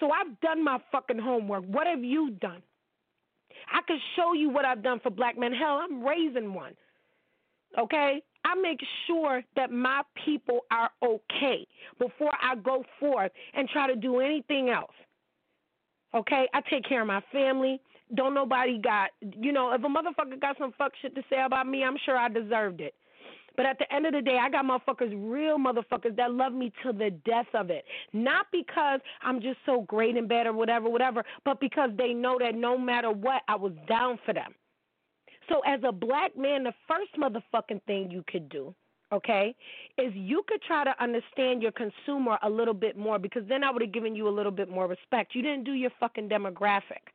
[0.00, 1.64] So I've done my fucking homework.
[1.64, 2.62] What have you done?
[3.68, 5.52] I can show you what I've done for black men.
[5.52, 6.74] Hell, I'm raising one.
[7.78, 8.22] Okay?
[8.44, 11.66] I make sure that my people are okay
[11.98, 14.94] before I go forth and try to do anything else.
[16.14, 16.48] Okay?
[16.54, 17.80] I take care of my family.
[18.14, 21.66] Don't nobody got, you know, if a motherfucker got some fuck shit to say about
[21.66, 22.94] me, I'm sure I deserved it.
[23.56, 26.72] But at the end of the day, I got motherfuckers, real motherfuckers that love me
[26.82, 27.84] to the death of it.
[28.12, 32.38] Not because I'm just so great and bad or whatever, whatever, but because they know
[32.38, 34.54] that no matter what, I was down for them.
[35.48, 38.74] So as a black man, the first motherfucking thing you could do,
[39.12, 39.54] okay,
[39.96, 43.70] is you could try to understand your consumer a little bit more because then I
[43.70, 45.34] would have given you a little bit more respect.
[45.34, 47.12] You didn't do your fucking demographic,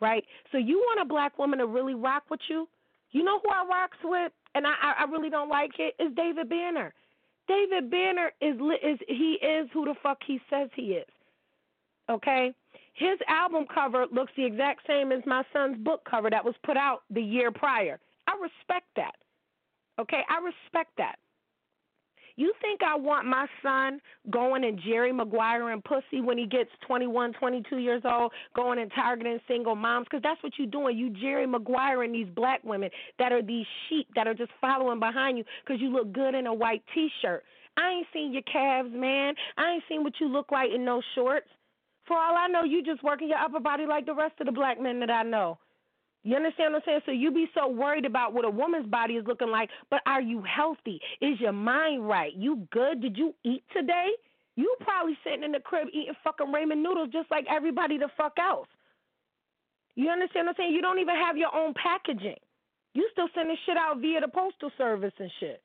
[0.00, 0.24] right?
[0.52, 2.68] So you want a black woman to really rock with you?
[3.12, 4.32] You know who I rocks with?
[4.54, 6.92] and I, I really don't like it, is David Banner.
[7.48, 11.08] David Banner is is he is who the fuck he says he is.
[12.08, 12.52] Okay?
[12.94, 16.76] His album cover looks the exact same as my son's book cover that was put
[16.76, 17.98] out the year prior.
[18.26, 19.14] I respect that.
[20.00, 20.22] Okay?
[20.28, 21.16] I respect that.
[22.40, 24.00] You think I want my son
[24.30, 28.90] going and Jerry Maguire and pussy when he gets 21, 22 years old, going and
[28.94, 30.06] targeting single moms?
[30.08, 30.96] Because that's what you're doing.
[30.96, 34.98] You Jerry Maguire and these black women that are these sheep that are just following
[34.98, 37.44] behind you because you look good in a white T-shirt.
[37.76, 39.34] I ain't seen your calves, man.
[39.58, 41.48] I ain't seen what you look like in no shorts.
[42.06, 44.52] For all I know, you just working your upper body like the rest of the
[44.52, 45.58] black men that I know.
[46.22, 47.00] You understand what I'm saying?
[47.06, 50.20] So you be so worried about what a woman's body is looking like, but are
[50.20, 51.00] you healthy?
[51.20, 52.32] Is your mind right?
[52.36, 53.00] You good?
[53.00, 54.10] Did you eat today?
[54.56, 58.34] You probably sitting in the crib eating fucking ramen noodles just like everybody the fuck
[58.38, 58.68] else.
[59.94, 60.74] You understand what I'm saying?
[60.74, 62.36] You don't even have your own packaging.
[62.92, 65.62] You still sending shit out via the postal service and shit.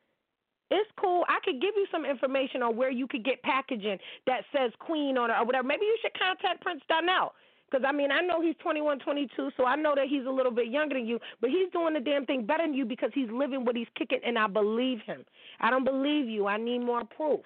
[0.72, 1.26] It's cool.
[1.28, 5.18] I could give you some information on where you could get packaging that says Queen
[5.18, 5.68] on it or whatever.
[5.68, 7.34] Maybe you should contact Prince Donnell.
[7.70, 10.52] Because, I mean, I know he's 21, 22, so I know that he's a little
[10.52, 13.30] bit younger than you, but he's doing the damn thing better than you because he's
[13.32, 15.26] living what he's kicking, and I believe him.
[15.60, 16.48] I don't believe you.
[16.48, 17.42] I need more proof.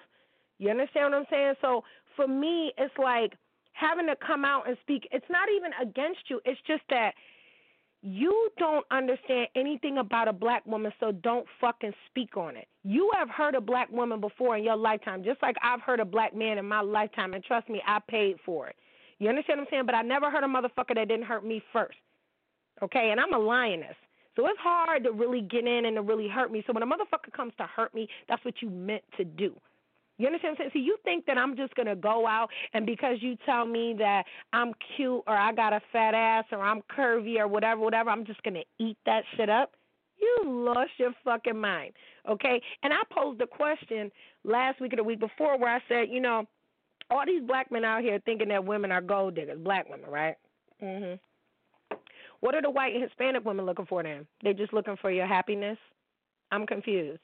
[0.58, 1.54] You understand what I'm saying?
[1.62, 1.84] So
[2.16, 3.32] for me, it's like
[3.72, 5.08] having to come out and speak.
[5.10, 7.12] It's not even against you, it's just that
[8.02, 12.66] you don't understand anything about a black woman, so don't fucking speak on it.
[12.82, 16.04] You have heard a black woman before in your lifetime, just like I've heard a
[16.04, 18.76] black man in my lifetime, and trust me, I paid for it.
[19.20, 19.86] You understand what I'm saying?
[19.86, 21.98] But I never heard a motherfucker that didn't hurt me first.
[22.82, 23.96] Okay, and I'm a lioness.
[24.36, 26.64] So it's hard to really get in and to really hurt me.
[26.66, 29.54] So when a motherfucker comes to hurt me, that's what you meant to do.
[30.16, 30.84] You understand what I'm saying?
[30.84, 34.24] See, you think that I'm just gonna go out and because you tell me that
[34.52, 38.26] I'm cute or I got a fat ass or I'm curvy or whatever, whatever, I'm
[38.26, 39.72] just gonna eat that shit up?
[40.18, 41.92] You lost your fucking mind.
[42.28, 42.60] Okay?
[42.82, 44.12] And I posed a question
[44.44, 46.44] last week or the week before where I said, you know,
[47.10, 50.36] all these black men out here thinking that women are gold diggers, black women, right?
[50.82, 51.18] Mhm.
[52.40, 54.26] What are the white and Hispanic women looking for then?
[54.42, 55.78] They're just looking for your happiness?
[56.50, 57.20] I'm confused.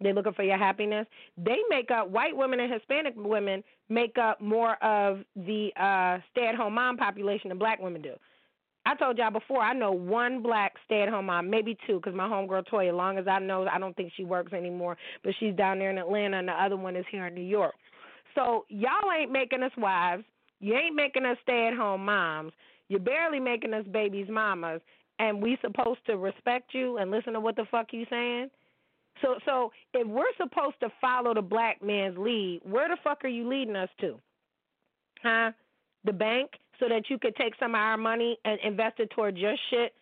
[0.00, 1.06] They're looking for your happiness.
[1.36, 6.74] They make up white women and Hispanic women make up more of the uh, stay-at-home
[6.74, 8.14] mom population than black women do.
[8.84, 12.68] I told y'all before, I know one black stay-at-home mom, maybe two, because my homegirl
[12.68, 15.78] Toya, as long as I know, I don't think she works anymore, but she's down
[15.78, 17.74] there in Atlanta, and the other one is here in New York.
[18.36, 20.22] So y'all ain't making us wives.
[20.60, 22.52] You ain't making us stay-at-home moms.
[22.88, 24.80] You're barely making us babies' mamas,
[25.18, 28.48] and we supposed to respect you and listen to what the fuck you saying?
[29.22, 33.28] So so if we're supposed to follow the black man's lead, where the fuck are
[33.28, 34.20] you leading us to?
[35.22, 35.50] Huh?
[36.04, 39.38] The bank so that you could take some of our money and invest it towards
[39.38, 39.94] your shit?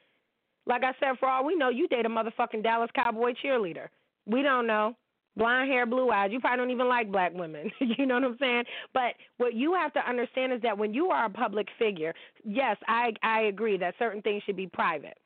[0.67, 3.89] Like I said, for all we know, you date a motherfucking Dallas Cowboy cheerleader.
[4.27, 4.97] We don't know.
[5.37, 6.31] Blonde hair, blue eyes.
[6.33, 7.71] You probably don't even like black women.
[7.81, 8.65] you know what I'm saying?
[8.93, 12.77] But what you have to understand is that when you are a public figure, yes,
[12.87, 15.19] I I agree that certain things should be private.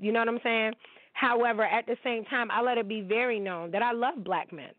[0.00, 0.72] You know what I'm saying?
[1.12, 4.52] However, at the same time, I let it be very known that I love black
[4.52, 4.70] men.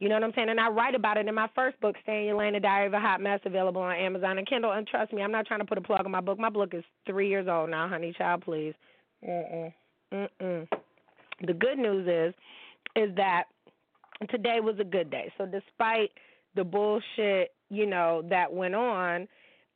[0.00, 0.48] You know what I'm saying?
[0.50, 2.92] And I write about it in my first book, Stay Your Lane, The Diary of
[2.92, 4.72] a Hot Mess, available on Amazon and Kindle.
[4.72, 6.38] And trust me, I'm not trying to put a plug on my book.
[6.38, 8.74] My book is three years old now, honey child, please.
[9.26, 9.72] Mm-mm.
[10.12, 10.68] Mm-mm.
[11.46, 12.34] The good news is,
[12.96, 13.44] is that
[14.30, 15.32] today was a good day.
[15.38, 16.10] So despite
[16.54, 19.28] the bullshit, you know, that went on,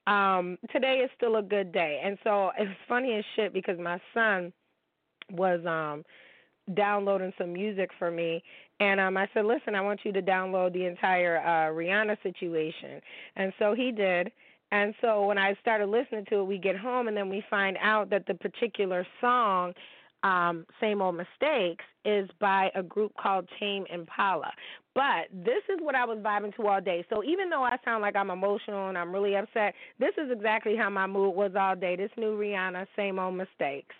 [0.06, 2.00] um, today is still a good day.
[2.04, 4.52] And so it's funny as shit because my son–
[5.32, 6.04] was um
[6.74, 8.42] downloading some music for me
[8.80, 13.00] and um I said, "Listen, I want you to download the entire uh Rihanna situation."
[13.36, 14.30] And so he did.
[14.70, 17.78] And so when I started listening to it, we get home and then we find
[17.80, 19.72] out that the particular song
[20.22, 24.50] um, Same Old Mistakes is by a group called Tame Impala.
[24.94, 27.04] But this is what I was vibing to all day.
[27.08, 30.76] So even though I sound like I'm emotional and I'm really upset, this is exactly
[30.76, 31.94] how my mood was all day.
[31.96, 33.94] This new Rihanna, Same Old Mistakes.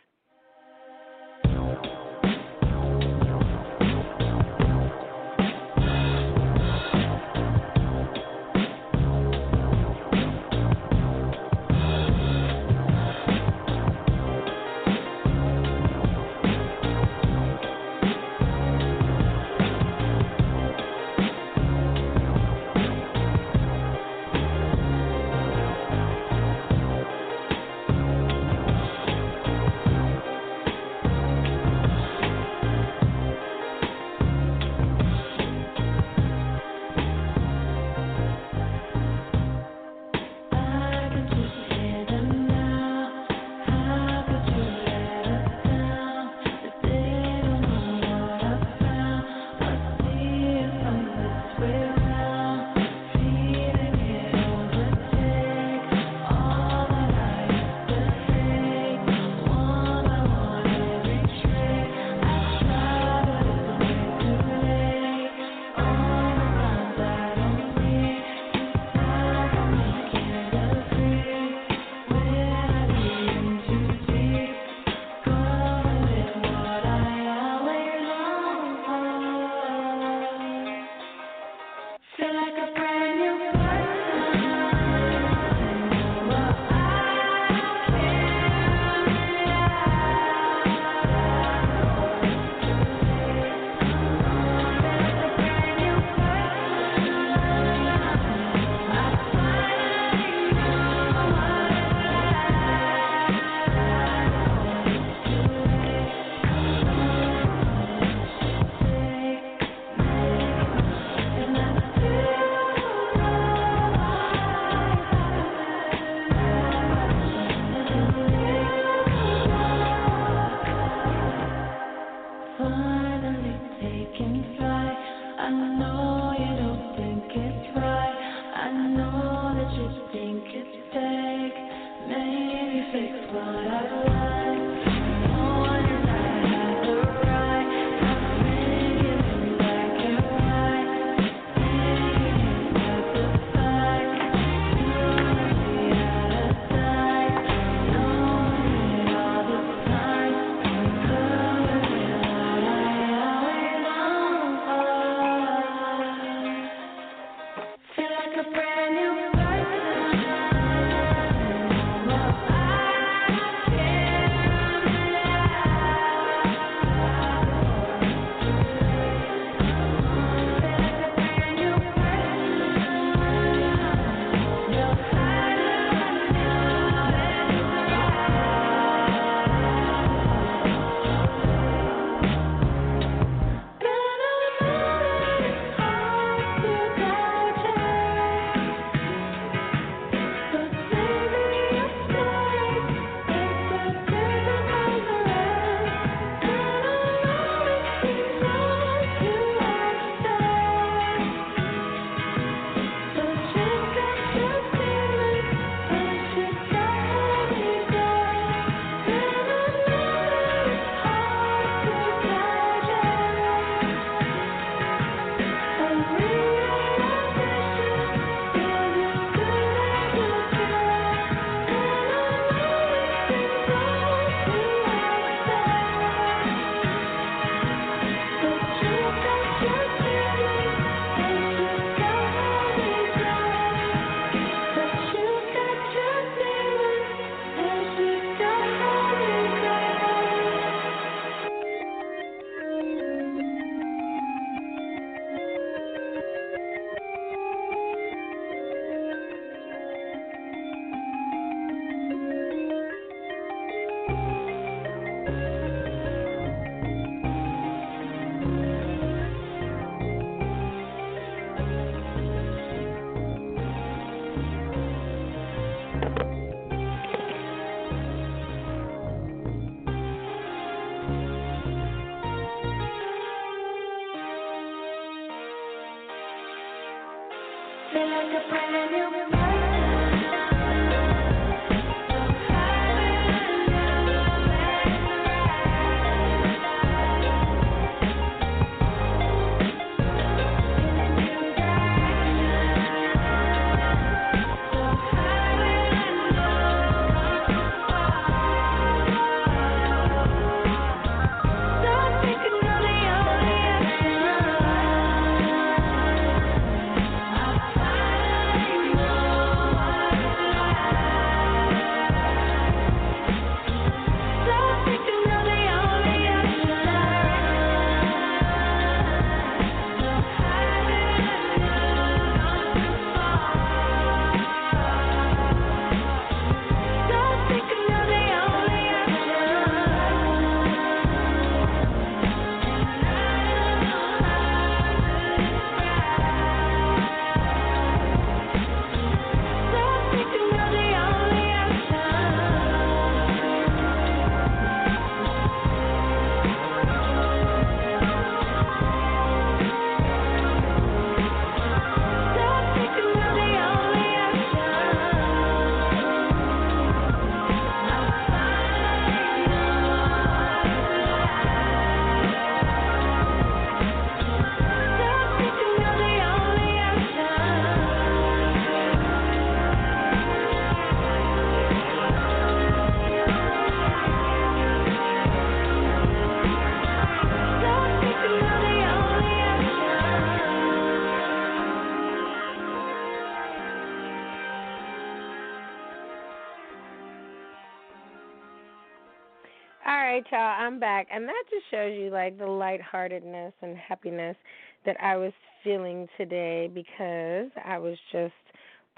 [390.59, 391.07] I'm back.
[391.13, 394.37] And that just shows you like the lightheartedness and happiness
[394.85, 395.33] that I was
[395.65, 398.35] feeling today because I was just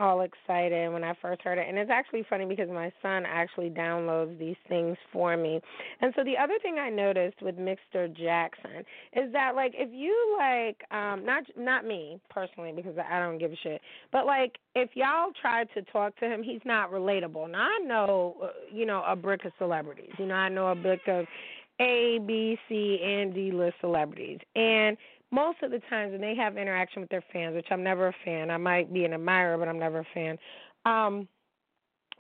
[0.01, 1.67] all excited when I first heard it.
[1.69, 5.61] And it's actually funny because my son actually downloads these things for me.
[6.01, 8.09] And so the other thing I noticed with Mr.
[8.19, 8.81] Jaxn
[9.13, 13.53] is that like if you like um not not me personally because I don't give
[13.53, 13.81] a shit,
[14.11, 17.51] but like if y'all try to talk to him, he's not relatable.
[17.51, 20.11] Now I know uh, you know a brick of celebrities.
[20.19, 21.27] You know, I know a brick of
[21.81, 24.39] a, B, C, and D list celebrities.
[24.55, 24.97] And
[25.31, 28.15] most of the times when they have interaction with their fans, which I'm never a
[28.25, 30.39] fan, I might be an admirer, but I'm never a fan.
[30.85, 31.29] Um,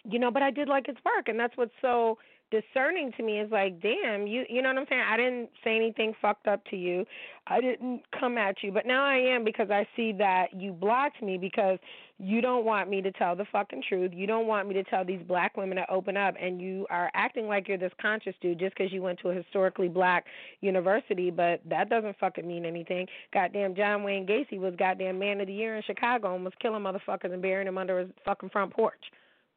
[0.04, 2.18] you know, but I did like his work, and that's what's so
[2.50, 5.04] discerning to me is like, damn, you you know what I'm saying?
[5.08, 7.04] I didn't say anything fucked up to you.
[7.46, 11.22] I didn't come at you, but now I am because I see that you blocked
[11.22, 11.78] me because
[12.22, 14.12] you don't want me to tell the fucking truth.
[14.14, 17.10] You don't want me to tell these black women to open up and you are
[17.14, 20.26] acting like you're this conscious dude just because you went to a historically black
[20.60, 23.06] university, but that doesn't fucking mean anything.
[23.32, 26.82] Goddamn John Wayne Gacy was goddamn man of the year in Chicago and was killing
[26.82, 29.02] motherfuckers and burying them under his fucking front porch.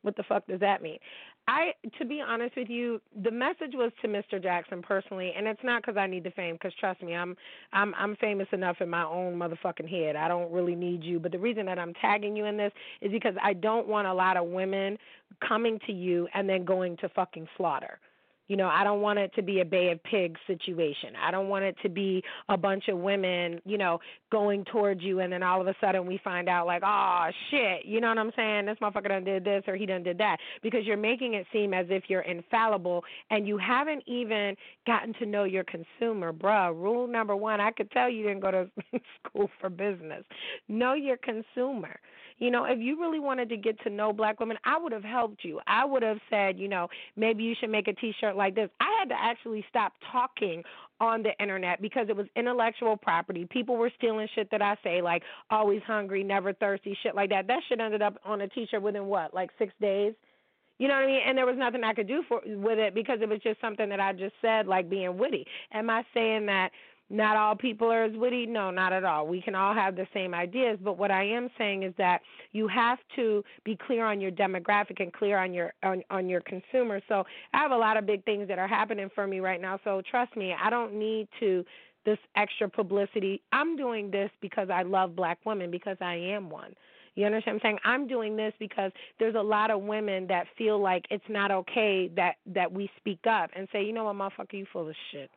[0.04, 1.00] What the fuck does that mean?
[1.48, 4.42] I, to be honest with you, the message was to Mr.
[4.42, 6.56] Jaxn personally, and it's not because I need the fame.
[6.56, 7.36] Because trust me, I'm,
[7.74, 10.16] I'm, I'm famous enough in my own motherfucking head.
[10.16, 11.20] I don't really need you.
[11.20, 12.72] But the reason that I'm tagging you in this
[13.02, 14.98] is because I don't want a lot of women
[15.46, 18.00] coming to you and then going to fucking slaughter.
[18.48, 21.14] You know, I don't want it to be a Bay of Pigs situation.
[21.22, 24.00] I don't want it to be a bunch of women, you know,
[24.32, 27.86] going towards you and then all of a sudden we find out like, oh shit,
[27.86, 28.66] you know what I'm saying?
[28.66, 30.38] This motherfucker done did this or he done did that.
[30.62, 35.26] Because you're making it seem as if you're infallible and you haven't even gotten to
[35.26, 36.74] know your consumer, bruh.
[36.74, 38.70] Rule number one, I could tell you didn't go to
[39.26, 40.24] school for business.
[40.68, 42.00] Know your consumer.
[42.40, 45.04] You know, if you really wanted to get to know black women, I would have
[45.04, 45.60] helped you.
[45.68, 48.70] I would have said, you know, maybe you should make a t shirt like this.
[48.80, 50.64] I had to actually stop talking
[51.00, 53.46] on the internet because it was intellectual property.
[53.50, 57.48] People were stealing shit that I say, like always hungry, never thirsty, shit like that.
[57.48, 60.14] That shit ended up on a t shirt within what, like six days?
[60.80, 61.22] You know what I mean?
[61.28, 63.88] And there was nothing I could do for with it because it was just something
[63.90, 65.46] that I just said, like being witty.
[65.72, 66.72] Am I saying that
[67.10, 68.46] not all people are as witty.
[68.46, 69.28] No, not at all.
[69.28, 72.22] We can all have the same ideas, but what I am saying is that
[72.54, 76.42] you have to be clear on your demographic and clear on your on, on your
[76.42, 77.02] consumer.
[77.08, 77.24] So
[77.54, 79.80] I have a lot of big things that are happening for me right now.
[79.84, 81.64] So trust me, I don't need to
[82.06, 83.42] this extra publicity.
[83.52, 86.74] I'm doing this because I love black women because I am one.
[87.16, 87.80] You understand what I'm saying?
[87.86, 92.10] I'm doing this because there's a lot of women that feel like it's not okay
[92.16, 95.30] that that we speak up and say, you know what, motherfucker, you full of shit.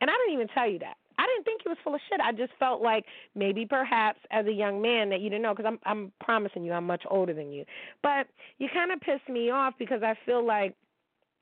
[0.00, 0.96] And I didn't even tell you that.
[1.18, 2.20] I didn't think he was full of shit.
[2.20, 3.04] I just felt like
[3.34, 6.72] maybe perhaps as a young man that you didn't know because I'm I'm promising you
[6.72, 7.64] I'm much older than you.
[8.02, 10.74] But you kind of pissed me off because I feel like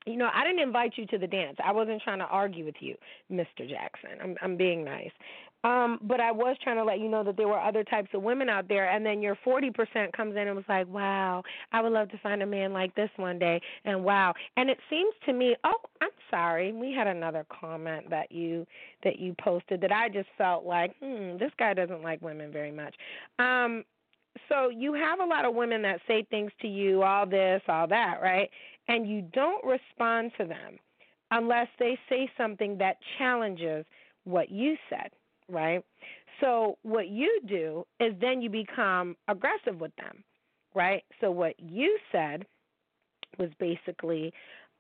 [0.07, 1.57] you know, I didn't invite you to the dance.
[1.62, 2.95] I wasn't trying to argue with you,
[3.31, 3.62] Mr.
[3.62, 4.22] Jaxn.
[4.22, 5.11] I'm I'm being nice.
[5.66, 8.22] Um, but I was trying to let you know that there were other types of
[8.22, 11.42] women out there, and then your 40% comes in and was like, wow,
[11.72, 14.32] I would love to find a man like this one day, and wow.
[14.56, 18.64] And it seems to me, oh, I'm sorry, we had another comment that you
[19.02, 22.70] that you posted that I just felt like, hmm, this guy doesn't like women very
[22.70, 22.94] much.
[23.40, 23.82] Um,
[24.48, 27.88] so you have a lot of women that say things to you, all this, all
[27.88, 28.50] that, right?
[28.86, 30.78] And you don't respond to them
[31.32, 33.84] unless they say something that challenges
[34.22, 35.10] what you said
[35.51, 35.82] right?
[36.40, 40.22] So what you do is then you become aggressive with them,
[40.74, 41.03] right?
[41.20, 42.47] So what you said
[43.38, 44.32] was basically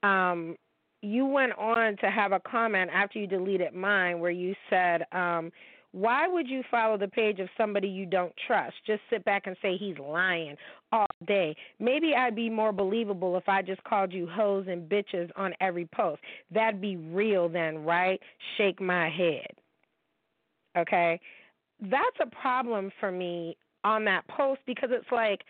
[0.02, 0.56] um
[1.02, 5.50] you went on to have a comment after you deleted mine where you said um
[5.92, 8.74] why would you follow the page of somebody you don't trust?
[8.86, 10.54] Just sit back and say he's lying
[10.92, 11.56] all day.
[11.80, 15.88] Maybe I'd be more believable if I just called you hoes and bitches on every
[15.94, 16.20] post.
[16.52, 18.20] That'd be real then, right?
[18.58, 19.46] Shake my head.
[20.76, 21.20] Okay?
[21.80, 25.42] That's a problem for me on that post because it's like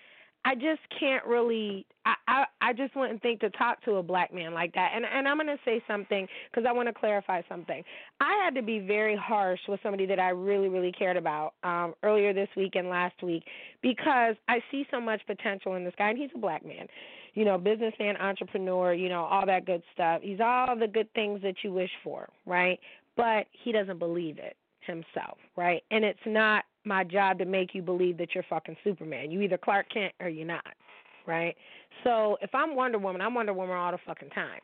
[0.47, 4.33] I just can't really I I, I just wouldn't think to talk to a black
[4.33, 4.93] man like that.
[4.95, 7.83] And and I'm going to say something cuz I want to clarify something.
[8.21, 11.95] I had to be very harsh with somebody that I really really cared about um
[12.05, 13.43] earlier this week and last week
[13.83, 16.87] because I see so much potential in this guy and he's a black man.
[17.35, 20.23] You know, businessman, entrepreneur, you know, all that good stuff.
[20.23, 22.79] He's all the good things that you wish for, right?
[23.17, 24.57] But he doesn't believe it
[24.87, 25.83] himself, right?
[25.91, 29.31] And it's not my job to make you believe that you're fucking Superman.
[29.31, 30.65] You either Clark Kent or you're not,
[31.27, 31.57] right?
[32.05, 34.61] So if I'm Wonder Woman, I'm Wonder Woman all the fucking time.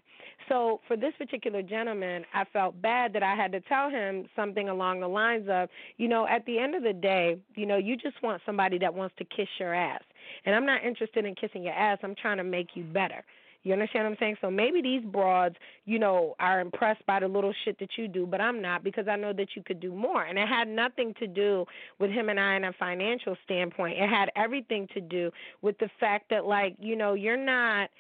[0.48, 4.68] So for this particular gentleman, I felt bad that I had to tell him something
[4.68, 7.96] along the lines of, you know, at the end of the day, you know, you
[7.96, 10.02] just want somebody that wants to kiss your ass.
[10.44, 11.98] And I'm not interested in kissing your ass.
[12.02, 13.24] I'm trying to make you better.
[13.62, 14.36] You understand what I'm saying?
[14.40, 18.26] So maybe these broads, you know, are impressed by the little shit that you do,
[18.26, 20.24] but I'm not because I know that you could do more.
[20.24, 21.64] And it had nothing to do
[21.98, 23.98] with him and I in a financial standpoint.
[23.98, 27.90] It had everything to do with the fact that like, you know, you're not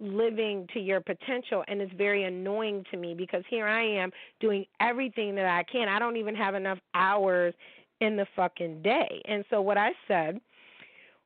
[0.00, 4.10] living to your potential and it's very annoying to me because here I am
[4.40, 5.88] doing everything that I can.
[5.88, 7.54] I don't even have enough hours
[8.00, 9.22] in the fucking day.
[9.26, 10.40] And so what I said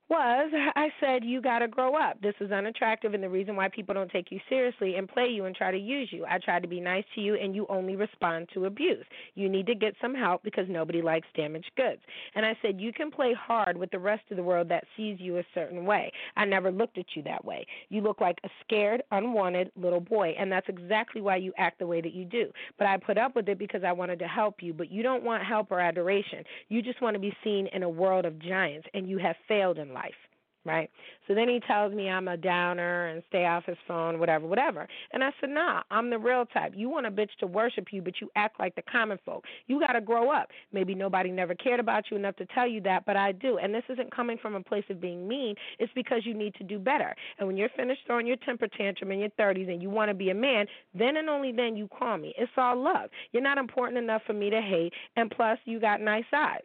[0.09, 2.21] was I said, You got to grow up.
[2.23, 5.45] This is unattractive, and the reason why people don't take you seriously and play you
[5.45, 6.25] and try to use you.
[6.29, 9.05] I tried to be nice to you, and you only respond to abuse.
[9.35, 12.01] You need to get some help because nobody likes damaged goods.
[12.35, 15.19] And I said, You can play hard with the rest of the world that sees
[15.21, 16.13] you a certain way.
[16.37, 17.67] I never looked at you that way.
[17.89, 21.87] You look like a scared, unwanted little boy, and that's exactly why you act the
[21.87, 22.51] way that you do.
[22.79, 25.25] But I put up with it because I wanted to help you, but you don't
[25.25, 26.45] want help or adoration.
[26.69, 29.79] You just want to be seen in a world of giants, and you have failed
[29.79, 29.96] in life
[30.67, 30.91] right?
[31.27, 34.87] So then he tells me I'm a downer and stay off his phone, whatever, whatever.
[35.13, 36.73] And I said, Nah, I'm the real type.
[36.75, 39.45] You want a bitch to worship you, but you act like the common folk.
[39.67, 40.49] You got to grow up.
[40.73, 43.59] Maybe nobody never cared about you enough to tell you that, but I do.
[43.59, 45.55] And this isn't coming from a place of being mean.
[45.79, 47.15] It's because you need to do better.
[47.39, 50.15] And when you're finished throwing your temper tantrum in your 30s and you want to
[50.15, 52.35] be a man, then and only then you call me.
[52.37, 53.11] It's all love.
[53.33, 56.63] You're not important enough for me to hate, and plus, you got nice eyes.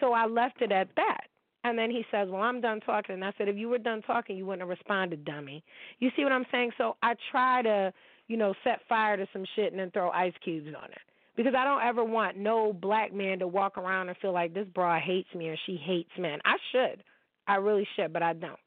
[0.00, 1.24] So I left it at that.
[1.64, 3.14] And then he says, Well, I'm done talking.
[3.14, 5.64] And I said, If you were done talking, you wouldn't have responded, dummy.
[5.98, 6.72] You see what I'm saying?
[6.78, 7.92] So I try to,
[8.28, 10.98] you know, set fire to some shit and then throw ice cubes on it.
[11.36, 14.68] Because I don't ever want no black man to walk around and feel like this
[14.72, 16.38] broad hates me or she hates men.
[16.44, 17.02] I should.
[17.48, 18.58] I really should, but I don't.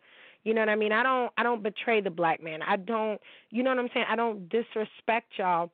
[0.44, 0.92] You know what I mean?
[0.92, 2.62] I don't I don't betray the black man.
[2.62, 3.20] I don't
[3.52, 4.06] you know what I'm saying?
[4.10, 5.72] I don't disrespect y'all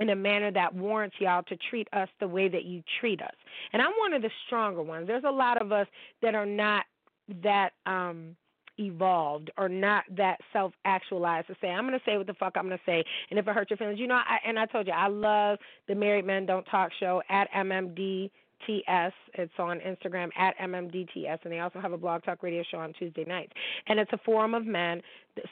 [0.00, 3.34] in a manner that warrants y'all to treat us the way that you treat us.
[3.72, 5.06] And I'm one of the stronger ones.
[5.06, 5.86] There's a lot of us
[6.22, 6.84] that are not
[7.42, 8.36] that um
[8.78, 12.70] evolved or not that self actualized to say I'm to say what the fuck I'm
[12.70, 14.94] to say and if it hurts your feelings you know I, and I told you
[14.94, 18.30] I love the Married Men Don't Talk show at MMD
[18.66, 19.12] TS.
[19.34, 22.92] It's on Instagram at MMDTS, and they also have a blog talk radio show on
[22.92, 23.52] Tuesday nights.
[23.86, 25.02] And it's a forum of men.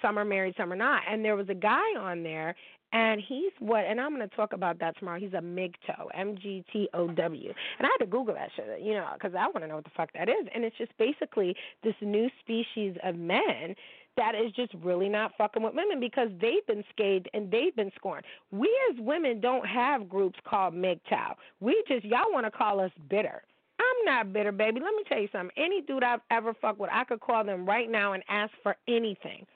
[0.02, 1.02] Some are married, some are not.
[1.08, 2.54] And there was a guy on there,
[2.92, 5.20] and he's what, and I'm going to talk about that tomorrow.
[5.20, 7.52] He's a MGTOW, M G T O W.
[7.78, 9.84] And I had to Google that shit, you know, because I want to know what
[9.84, 10.48] the fuck that is.
[10.54, 11.54] And it's just basically
[11.84, 13.74] this new species of men
[14.18, 17.92] that is just really not fucking with women because they've been scathed and they've been
[17.94, 18.24] scorned.
[18.50, 21.34] We as women don't have groups called MGTOW.
[21.60, 23.42] We just, y'all want to call us bitter.
[23.80, 24.80] I'm not bitter, baby.
[24.80, 25.56] Let me tell you something.
[25.56, 28.76] Any dude I've ever fucked with, I could call them right now and ask for
[28.88, 29.46] anything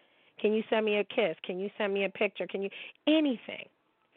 [0.40, 1.36] can you send me a kiss?
[1.44, 2.48] Can you send me a picture?
[2.48, 2.70] Can you
[3.06, 3.68] anything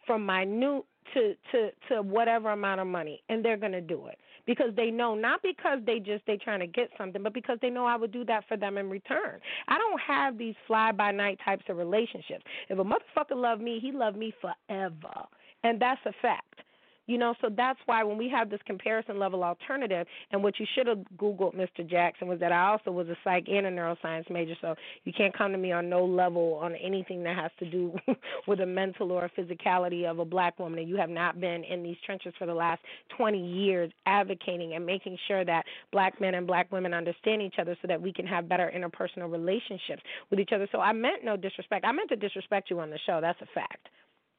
[0.08, 0.84] from minute
[1.14, 4.92] to to to whatever amount of money and they're going to do it because they
[4.92, 7.96] know not because they just they trying to get something but because they know I
[7.96, 9.40] would do that for them in return.
[9.68, 12.44] I don't have these fly by night types of relationships.
[12.70, 15.26] If a motherfucker love me, he love me forever.
[15.64, 16.62] And that's a fact.
[17.08, 20.66] You know, so that's why when we have this comparison level alternative, and what you
[20.76, 21.88] should have Googled, Mr.
[21.88, 25.36] Jaxn, was that I also was a psych and a neuroscience major, so you can't
[25.36, 27.96] come to me on no level on anything that has to do
[28.48, 31.64] with a mental or a physicality of a black woman, and you have not been
[31.64, 32.82] in these trenches for the last
[33.18, 37.78] 20 years advocating and making sure that black men and black women understand each other
[37.82, 40.68] so that we can have better interpersonal relationships with each other.
[40.72, 41.86] So I meant no disrespect.
[41.86, 43.20] I meant to disrespect you on the show.
[43.22, 43.90] That's a fact.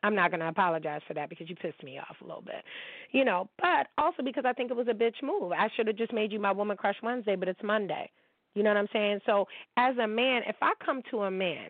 [0.03, 2.65] I'm not going to apologize for that because you pissed me off a little bit,
[3.13, 3.49] you know.
[3.59, 5.53] But also because I think it was a bitch move.
[5.53, 8.11] I should have just made you my woman crush Wednesday, but it's Monday.
[8.55, 9.21] You know what I'm saying?
[9.27, 11.69] So as a man, if I come to a man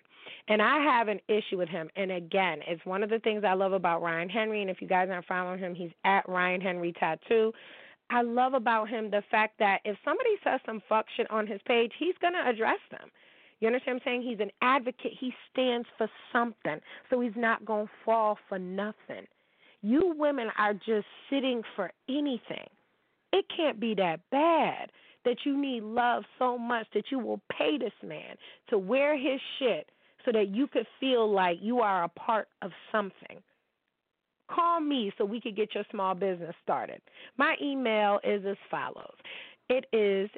[0.49, 3.55] and I have an issue with him, and again, it's one of the things I
[3.55, 4.61] love about Ryan Henry.
[4.61, 7.53] And if you guys aren't following him, he's at Ryan Henry Tattoo.
[8.09, 11.61] I love about him the fact that if somebody says some fuck shit on his
[11.67, 13.11] page, he's gonna address them.
[13.61, 14.29] You understand what I'm saying?
[14.29, 15.13] He's an advocate.
[15.19, 16.79] He stands for something.
[17.11, 19.27] So he's not going to fall for nothing.
[19.83, 22.69] You women are just sitting for anything.
[23.33, 24.91] It can't be that bad
[25.25, 28.37] that you need love so much that you will pay this man
[28.69, 29.91] to wear his shit
[30.25, 33.43] so that you could feel like you are a part of something.
[34.49, 37.01] Call me so we could get your small business started.
[37.37, 39.17] My email is as follows.
[39.69, 40.31] It is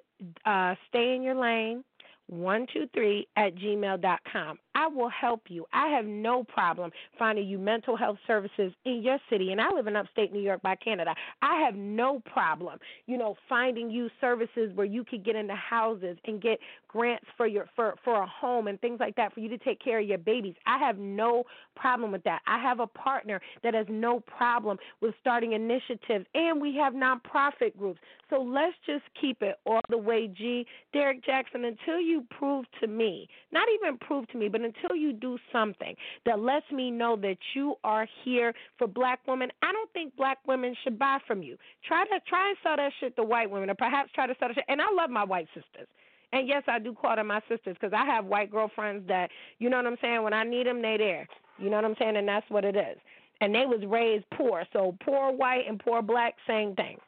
[0.46, 1.84] uh, stay in your lane
[2.28, 4.58] 123 at gmail dot com.
[4.78, 5.66] I will help you.
[5.72, 9.88] I have no problem finding you mental health services in your city, and I live
[9.88, 11.16] in upstate New York by Canada.
[11.42, 16.16] I have no problem, you know, finding you services where you could get into houses
[16.26, 19.48] and get grants for your for for a home and things like that for you
[19.48, 20.54] to take care of your babies.
[20.64, 21.42] I have no
[21.74, 22.40] problem with that.
[22.46, 27.76] I have a partner that has no problem with starting initiatives, and we have nonprofit
[27.76, 27.98] groups.
[28.30, 30.66] So let's just keep it all the way G.
[30.92, 35.12] Derrick Jaxn until you prove to me, not even prove to me, but until you
[35.12, 35.94] do something
[36.26, 40.38] that lets me know that you are here for black women, I don't think black
[40.46, 41.56] women should buy from you.
[41.86, 44.48] Try to try and sell that shit to white women, or perhaps try to sell
[44.48, 44.64] that shit.
[44.68, 45.88] And I love my white sisters.
[46.32, 49.70] And yes, I do call them my sisters because I have white girlfriends that, you
[49.70, 50.22] know what I'm saying.
[50.22, 51.26] When I need them, they there.
[51.58, 52.98] You know what I'm saying, and that's what it is.
[53.40, 56.98] And they was raised poor, so poor white and poor black, same thing.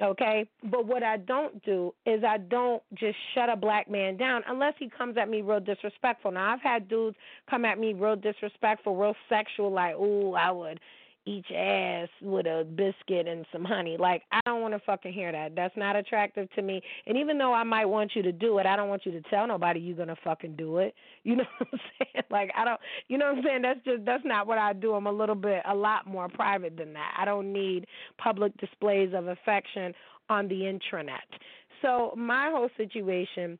[0.00, 0.48] Okay?
[0.64, 4.74] But what I don't do is I don't just shut a black man down unless
[4.78, 6.30] he comes at me real disrespectful.
[6.30, 7.16] Now, I've had dudes
[7.48, 10.80] come at me real disrespectful, real sexual, like, ooh, I would
[11.28, 13.96] your ass with a biscuit and some honey.
[13.98, 15.54] Like I don't want to fucking hear that.
[15.54, 16.80] That's not attractive to me.
[17.06, 19.20] And even though I might want you to do it, I don't want you to
[19.28, 20.94] tell nobody you're gonna fucking do it.
[21.24, 22.24] You know what I'm saying?
[22.30, 22.80] Like I don't.
[23.08, 23.62] You know what I'm saying?
[23.62, 24.94] That's just that's not what I do.
[24.94, 27.14] I'm a little bit a lot more private than that.
[27.18, 29.92] I don't need public displays of affection
[30.30, 31.18] on the intranet.
[31.82, 33.58] So my whole situation.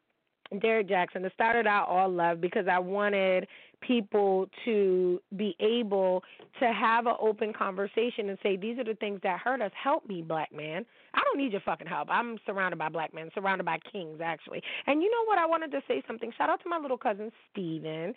[0.60, 1.24] Derrick Jaxn.
[1.24, 3.46] It started out all love because I wanted
[3.80, 6.22] people to be able
[6.60, 9.70] to have an open conversation and say, These are the things that hurt us.
[9.82, 10.84] Help me, black man.
[11.14, 12.08] I don't need your fucking help.
[12.10, 14.62] I'm surrounded by black men, surrounded by kings, actually.
[14.86, 15.38] And you know what?
[15.38, 16.30] I wanted to say something.
[16.36, 18.14] Shout out to my little cousin, Steven.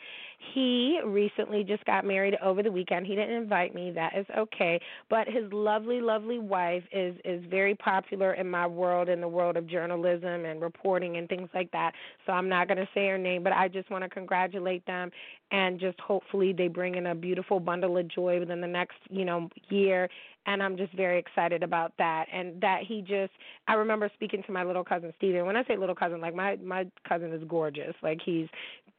[0.54, 3.08] He recently just got married over the weekend.
[3.08, 3.92] He didn't invite me.
[3.92, 4.80] That is okay.
[5.10, 9.58] But his lovely, lovely wife is, is very popular in my world, in the world
[9.58, 11.94] of journalism and reporting and things like that.
[12.26, 15.12] So I'm not going to say her name, but I just want to congratulate them
[15.52, 19.26] and just hopefully they bring in a beautiful bundle of joy within the next you
[19.26, 20.10] know year.
[20.48, 22.26] And i'm just very excited about that.
[22.34, 23.32] And that he just
[23.68, 25.46] i remember speaking to my little cousin steven.
[25.46, 27.94] When i say little cousin like my my cousin is gorgeous.
[28.02, 28.48] Like he's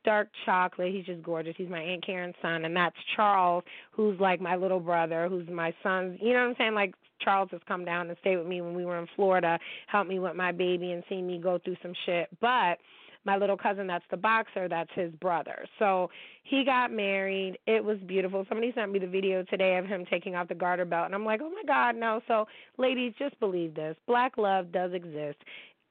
[0.05, 0.93] dark chocolate.
[0.93, 1.55] He's just gorgeous.
[1.57, 2.65] He's my aunt karen's son.
[2.65, 6.55] And that's charles who's like my little brother who's my son's you know what i'm
[6.59, 6.75] saying?
[6.75, 10.11] Like Charles has come down and stayed with me when we were in Florida, helped
[10.11, 12.29] me with my baby and seen me go through some shit.
[12.41, 12.79] But
[13.25, 15.65] my little cousin that's the boxer, that's his brother.
[15.79, 16.11] So
[16.45, 17.59] he got married.
[17.67, 18.45] It was beautiful.
[18.49, 21.25] Somebody sent me the video today of him taking off the garter belt, and I'm
[21.25, 22.21] like, oh my God, no.
[22.27, 22.47] So,
[22.79, 25.39] ladies, just believe this black love does exist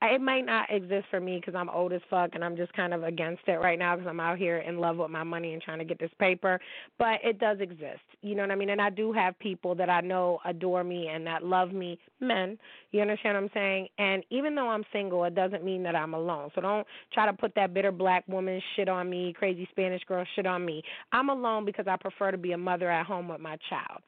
[0.01, 2.93] it might not exist for me because I'm old as fuck and I'm just kind
[2.93, 5.61] of against it right now because I'm out here in love with my money and
[5.61, 6.59] trying to get this paper.
[6.97, 8.01] But it does exist.
[8.21, 8.71] You know what I mean?
[8.71, 12.57] And I do have people that I know adore me and that love me, men.
[12.91, 13.87] You understand what I'm saying?
[13.99, 16.49] And even though I'm single, it doesn't mean that I'm alone.
[16.55, 20.25] So don't try to put that bitter black woman shit on me, crazy Spanish girl
[20.35, 20.81] shit on me.
[21.11, 24.01] I'm alone because I prefer to be a mother at home with my child.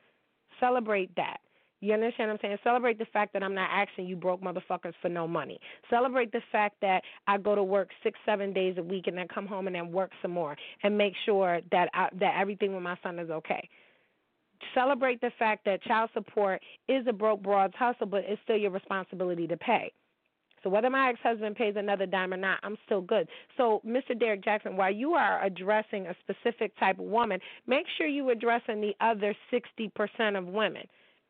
[0.60, 1.38] Celebrate that.
[1.84, 2.58] You understand what I'm saying?
[2.64, 5.60] Celebrate the fact that I'm not asking you broke motherfuckers for no money.
[5.90, 9.28] Celebrate the fact that I go to work six, seven days a week and then
[9.28, 12.84] come home and then work some more and make sure that I, that everything with
[12.84, 13.68] my son is okay.
[14.74, 18.72] Celebrate the fact that child support is a broke broad's hustle, but it's still your
[18.72, 19.92] responsibility to pay.
[20.64, 23.28] So whether my ex-husband pays another dime or not, I'm still good.
[23.58, 24.18] So, Mr.
[24.18, 28.32] Derrick Jaxn, while you are addressing a specific type of woman, make sure you are
[28.32, 30.84] addressing the other 60% of women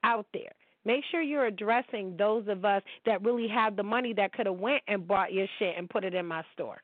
[0.04, 0.52] out there.
[0.86, 4.58] Make sure you're addressing those of us that really have the money that could have
[4.58, 6.82] went and bought your shit and put it in my store.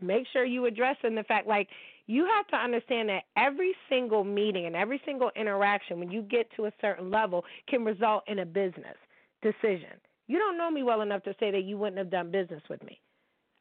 [0.00, 1.68] Make sure you address addressing the fact like
[2.06, 6.50] you have to understand that every single meeting and every single interaction when you get
[6.56, 8.96] to a certain level can result in a business
[9.42, 10.00] decision.
[10.26, 12.82] You don't know me well enough to say that you wouldn't have done business with
[12.82, 12.98] me.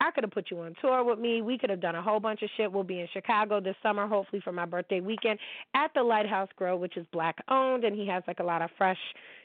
[0.01, 1.41] I could have put you on tour with me.
[1.41, 2.71] We could have done a whole bunch of shit.
[2.71, 5.39] We'll be in Chicago this summer, hopefully for my birthday weekend
[5.73, 8.69] at the Lighthouse Grill, which is black owned, and he has like a lot of
[8.77, 8.97] fresh,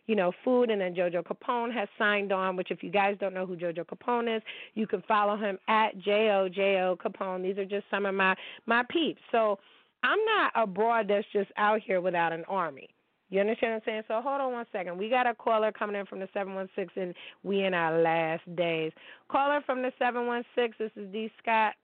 [0.07, 0.71] you know, food.
[0.71, 2.57] And then Jojo Capone has signed on.
[2.57, 4.43] Which, if you guys don't know who Jojo Capone is,
[4.75, 7.43] you can follow him at J O J O Capone.
[7.43, 8.37] These are just some of my
[8.67, 9.21] my peeps.
[9.33, 9.59] So
[10.03, 12.89] I'm not a broad that's just out here without an army.
[13.31, 14.03] You understand what I'm saying?
[14.09, 14.99] So hold on one second.
[14.99, 18.93] We got a caller coming in from the 716, and we in our last days.
[19.29, 21.31] Caller from the 716, this is D.
[21.43, 21.75] Scott.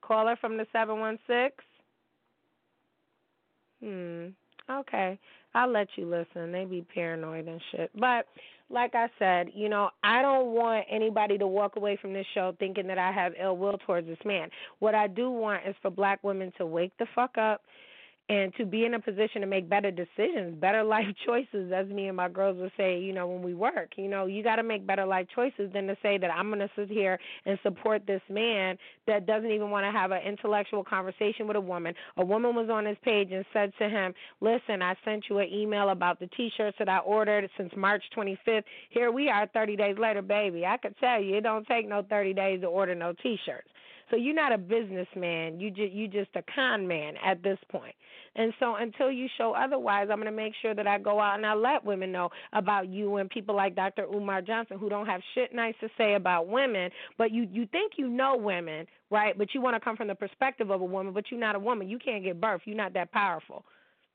[0.00, 1.50] Caller from the 716.
[3.82, 4.28] Hmm.
[4.70, 5.18] Okay.
[5.54, 6.52] I'll let you listen.
[6.52, 7.90] They be paranoid and shit.
[7.98, 8.26] But
[8.70, 12.54] like I said, you know, I don't want anybody to walk away from this show
[12.58, 14.50] thinking that I have ill will towards this man.
[14.78, 17.62] What I do want is for black women to wake the fuck up
[18.28, 22.08] and to be in a position to make better decisions, better life choices, as me
[22.08, 23.92] and my girls would say, you know, when we work.
[23.96, 26.60] You know, you got to make better life choices than to say that I'm going
[26.60, 28.76] to sit here and support this man
[29.06, 31.94] that doesn't even want to have an intellectual conversation with a woman.
[32.16, 35.48] A woman was on his page and said to him, Listen, I sent you an
[35.52, 38.64] email about the t shirts that I ordered since March 25th.
[38.90, 40.66] Here we are 30 days later, baby.
[40.66, 43.68] I could tell you, it don't take no 30 days to order no t shirts.
[44.10, 45.60] So you're not a businessman.
[45.60, 47.94] You just you just a con man at this point.
[48.36, 51.36] And so until you show otherwise, I'm going to make sure that I go out
[51.36, 54.04] and I let women know about you and people like Dr.
[54.04, 57.94] Umar Johnson who don't have shit nice to say about women, but you you think
[57.96, 59.36] you know women, right?
[59.36, 61.60] But you want to come from the perspective of a woman, but you're not a
[61.60, 61.88] woman.
[61.88, 62.62] You can't get birth.
[62.64, 63.64] You're not that powerful.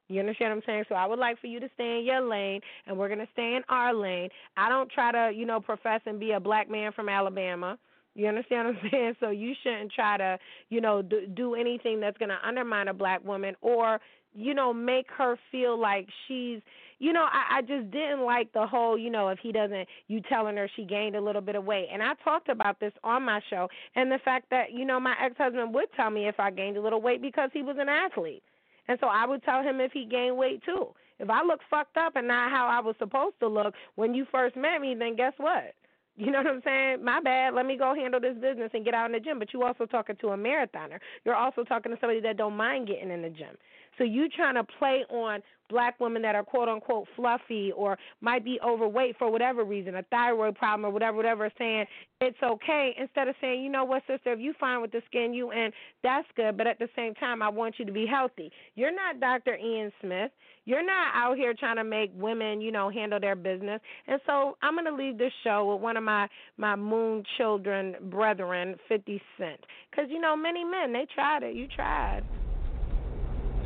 [0.09, 0.83] You understand what I'm saying?
[0.89, 3.55] So I would like for you to stay in your lane, and we're gonna stay
[3.55, 4.29] in our lane.
[4.57, 7.77] I don't try to, you know, profess and be a black man from Alabama.
[8.15, 9.15] You understand what I'm saying?
[9.19, 10.37] So you shouldn't try to,
[10.69, 13.99] you know, do, do anything that's going to undermine a black woman or,
[14.33, 16.59] you know, make her feel like she's,
[16.99, 20.21] you know, I, I just didn't like the whole, you know, if he doesn't, you
[20.21, 21.87] telling her she gained a little bit of weight.
[21.91, 25.15] And I talked about this on my show and the fact that, you know, my
[25.21, 27.89] ex husband would tell me if I gained a little weight because he was an
[27.89, 28.43] athlete.
[28.87, 30.89] And so I would tell him if he gained weight too.
[31.19, 34.25] If I look fucked up and not how I was supposed to look when you
[34.31, 35.73] first met me, then guess what?
[36.15, 37.03] You know what I'm saying?
[37.03, 37.55] My bad.
[37.55, 39.39] Let me go handle this business and get out in the gym.
[39.39, 40.99] But you also talking to a marathoner.
[41.25, 43.57] You're also talking to somebody that don't mind getting in the gym.
[43.97, 48.45] So you trying to play on black women that are quote unquote fluffy or might
[48.45, 51.85] be overweight for whatever reason, a thyroid problem or whatever, whatever, saying
[52.21, 55.33] it's okay instead of saying, you know what, sister, if you fine with the skin
[55.33, 55.71] you in,
[56.03, 56.57] that's good.
[56.57, 58.51] But at the same time, I want you to be healthy.
[58.75, 59.57] You're not Dr.
[59.57, 60.31] Ian Smith.
[60.65, 63.81] You're not out here trying to make women, you know, handle their business.
[64.07, 66.27] And so I'm going to leave this show with one of my
[66.57, 71.55] my moon children brethren, 50 Cent, because you know many men they tried it.
[71.55, 72.23] You tried.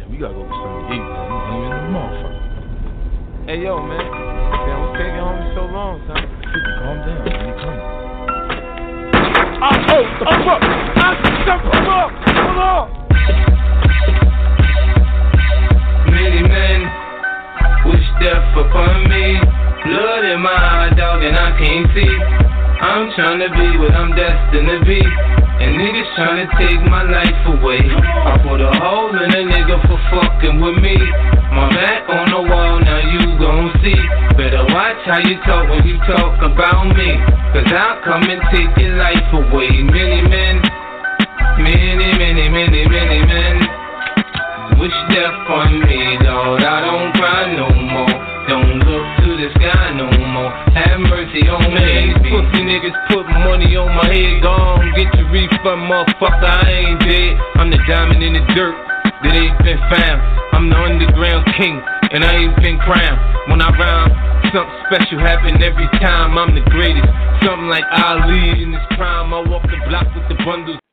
[0.08, 1.20] Yeah, we gotta go get something to eat, bro.
[1.28, 2.40] I'm in the motherfucker.
[3.48, 4.00] Hey, yo, man.
[4.00, 6.24] Damn, what's taking homie so long, son?
[6.24, 7.28] 50, calm down.
[7.28, 7.84] When you coming?
[9.58, 10.64] Oh, oh, oh, up.
[10.96, 12.12] Ah, I'm up.
[12.24, 12.88] Hold on.
[16.12, 16.80] Many men
[17.92, 19.44] wish death upon me.
[19.88, 22.16] Blood in my eye, dog, and I can't see.
[22.80, 25.02] I'm trying to be what I'm destined to be.
[25.58, 27.82] And niggas trying to take my life away.
[27.82, 30.98] I put a hole in a nigga for fucking with me.
[31.50, 33.98] My back on the wall, now you gon' see.
[34.38, 37.10] Better watch how you talk when you talk about me.
[37.58, 39.82] Cause I'll come and take your life away.
[39.82, 40.62] Many men,
[41.58, 43.56] many, many, many, many men.
[44.78, 46.62] Wish death on me, Lord.
[46.62, 47.67] I don't cry no
[50.78, 52.14] Have mercy on me.
[52.30, 54.44] Pussy niggas put money on my head.
[54.44, 56.46] Gone, get your refund, motherfucker.
[56.46, 57.38] I ain't dead.
[57.58, 58.76] I'm the diamond in the dirt
[59.24, 60.20] that ain't been found.
[60.54, 61.82] I'm the underground king,
[62.12, 63.20] and I ain't been crowned.
[63.50, 64.12] When I rhyme,
[64.54, 66.38] something special happen every time.
[66.38, 67.08] I'm the greatest.
[67.46, 69.34] Something like Ali in his prime.
[69.34, 70.87] I walk the block with the bundles.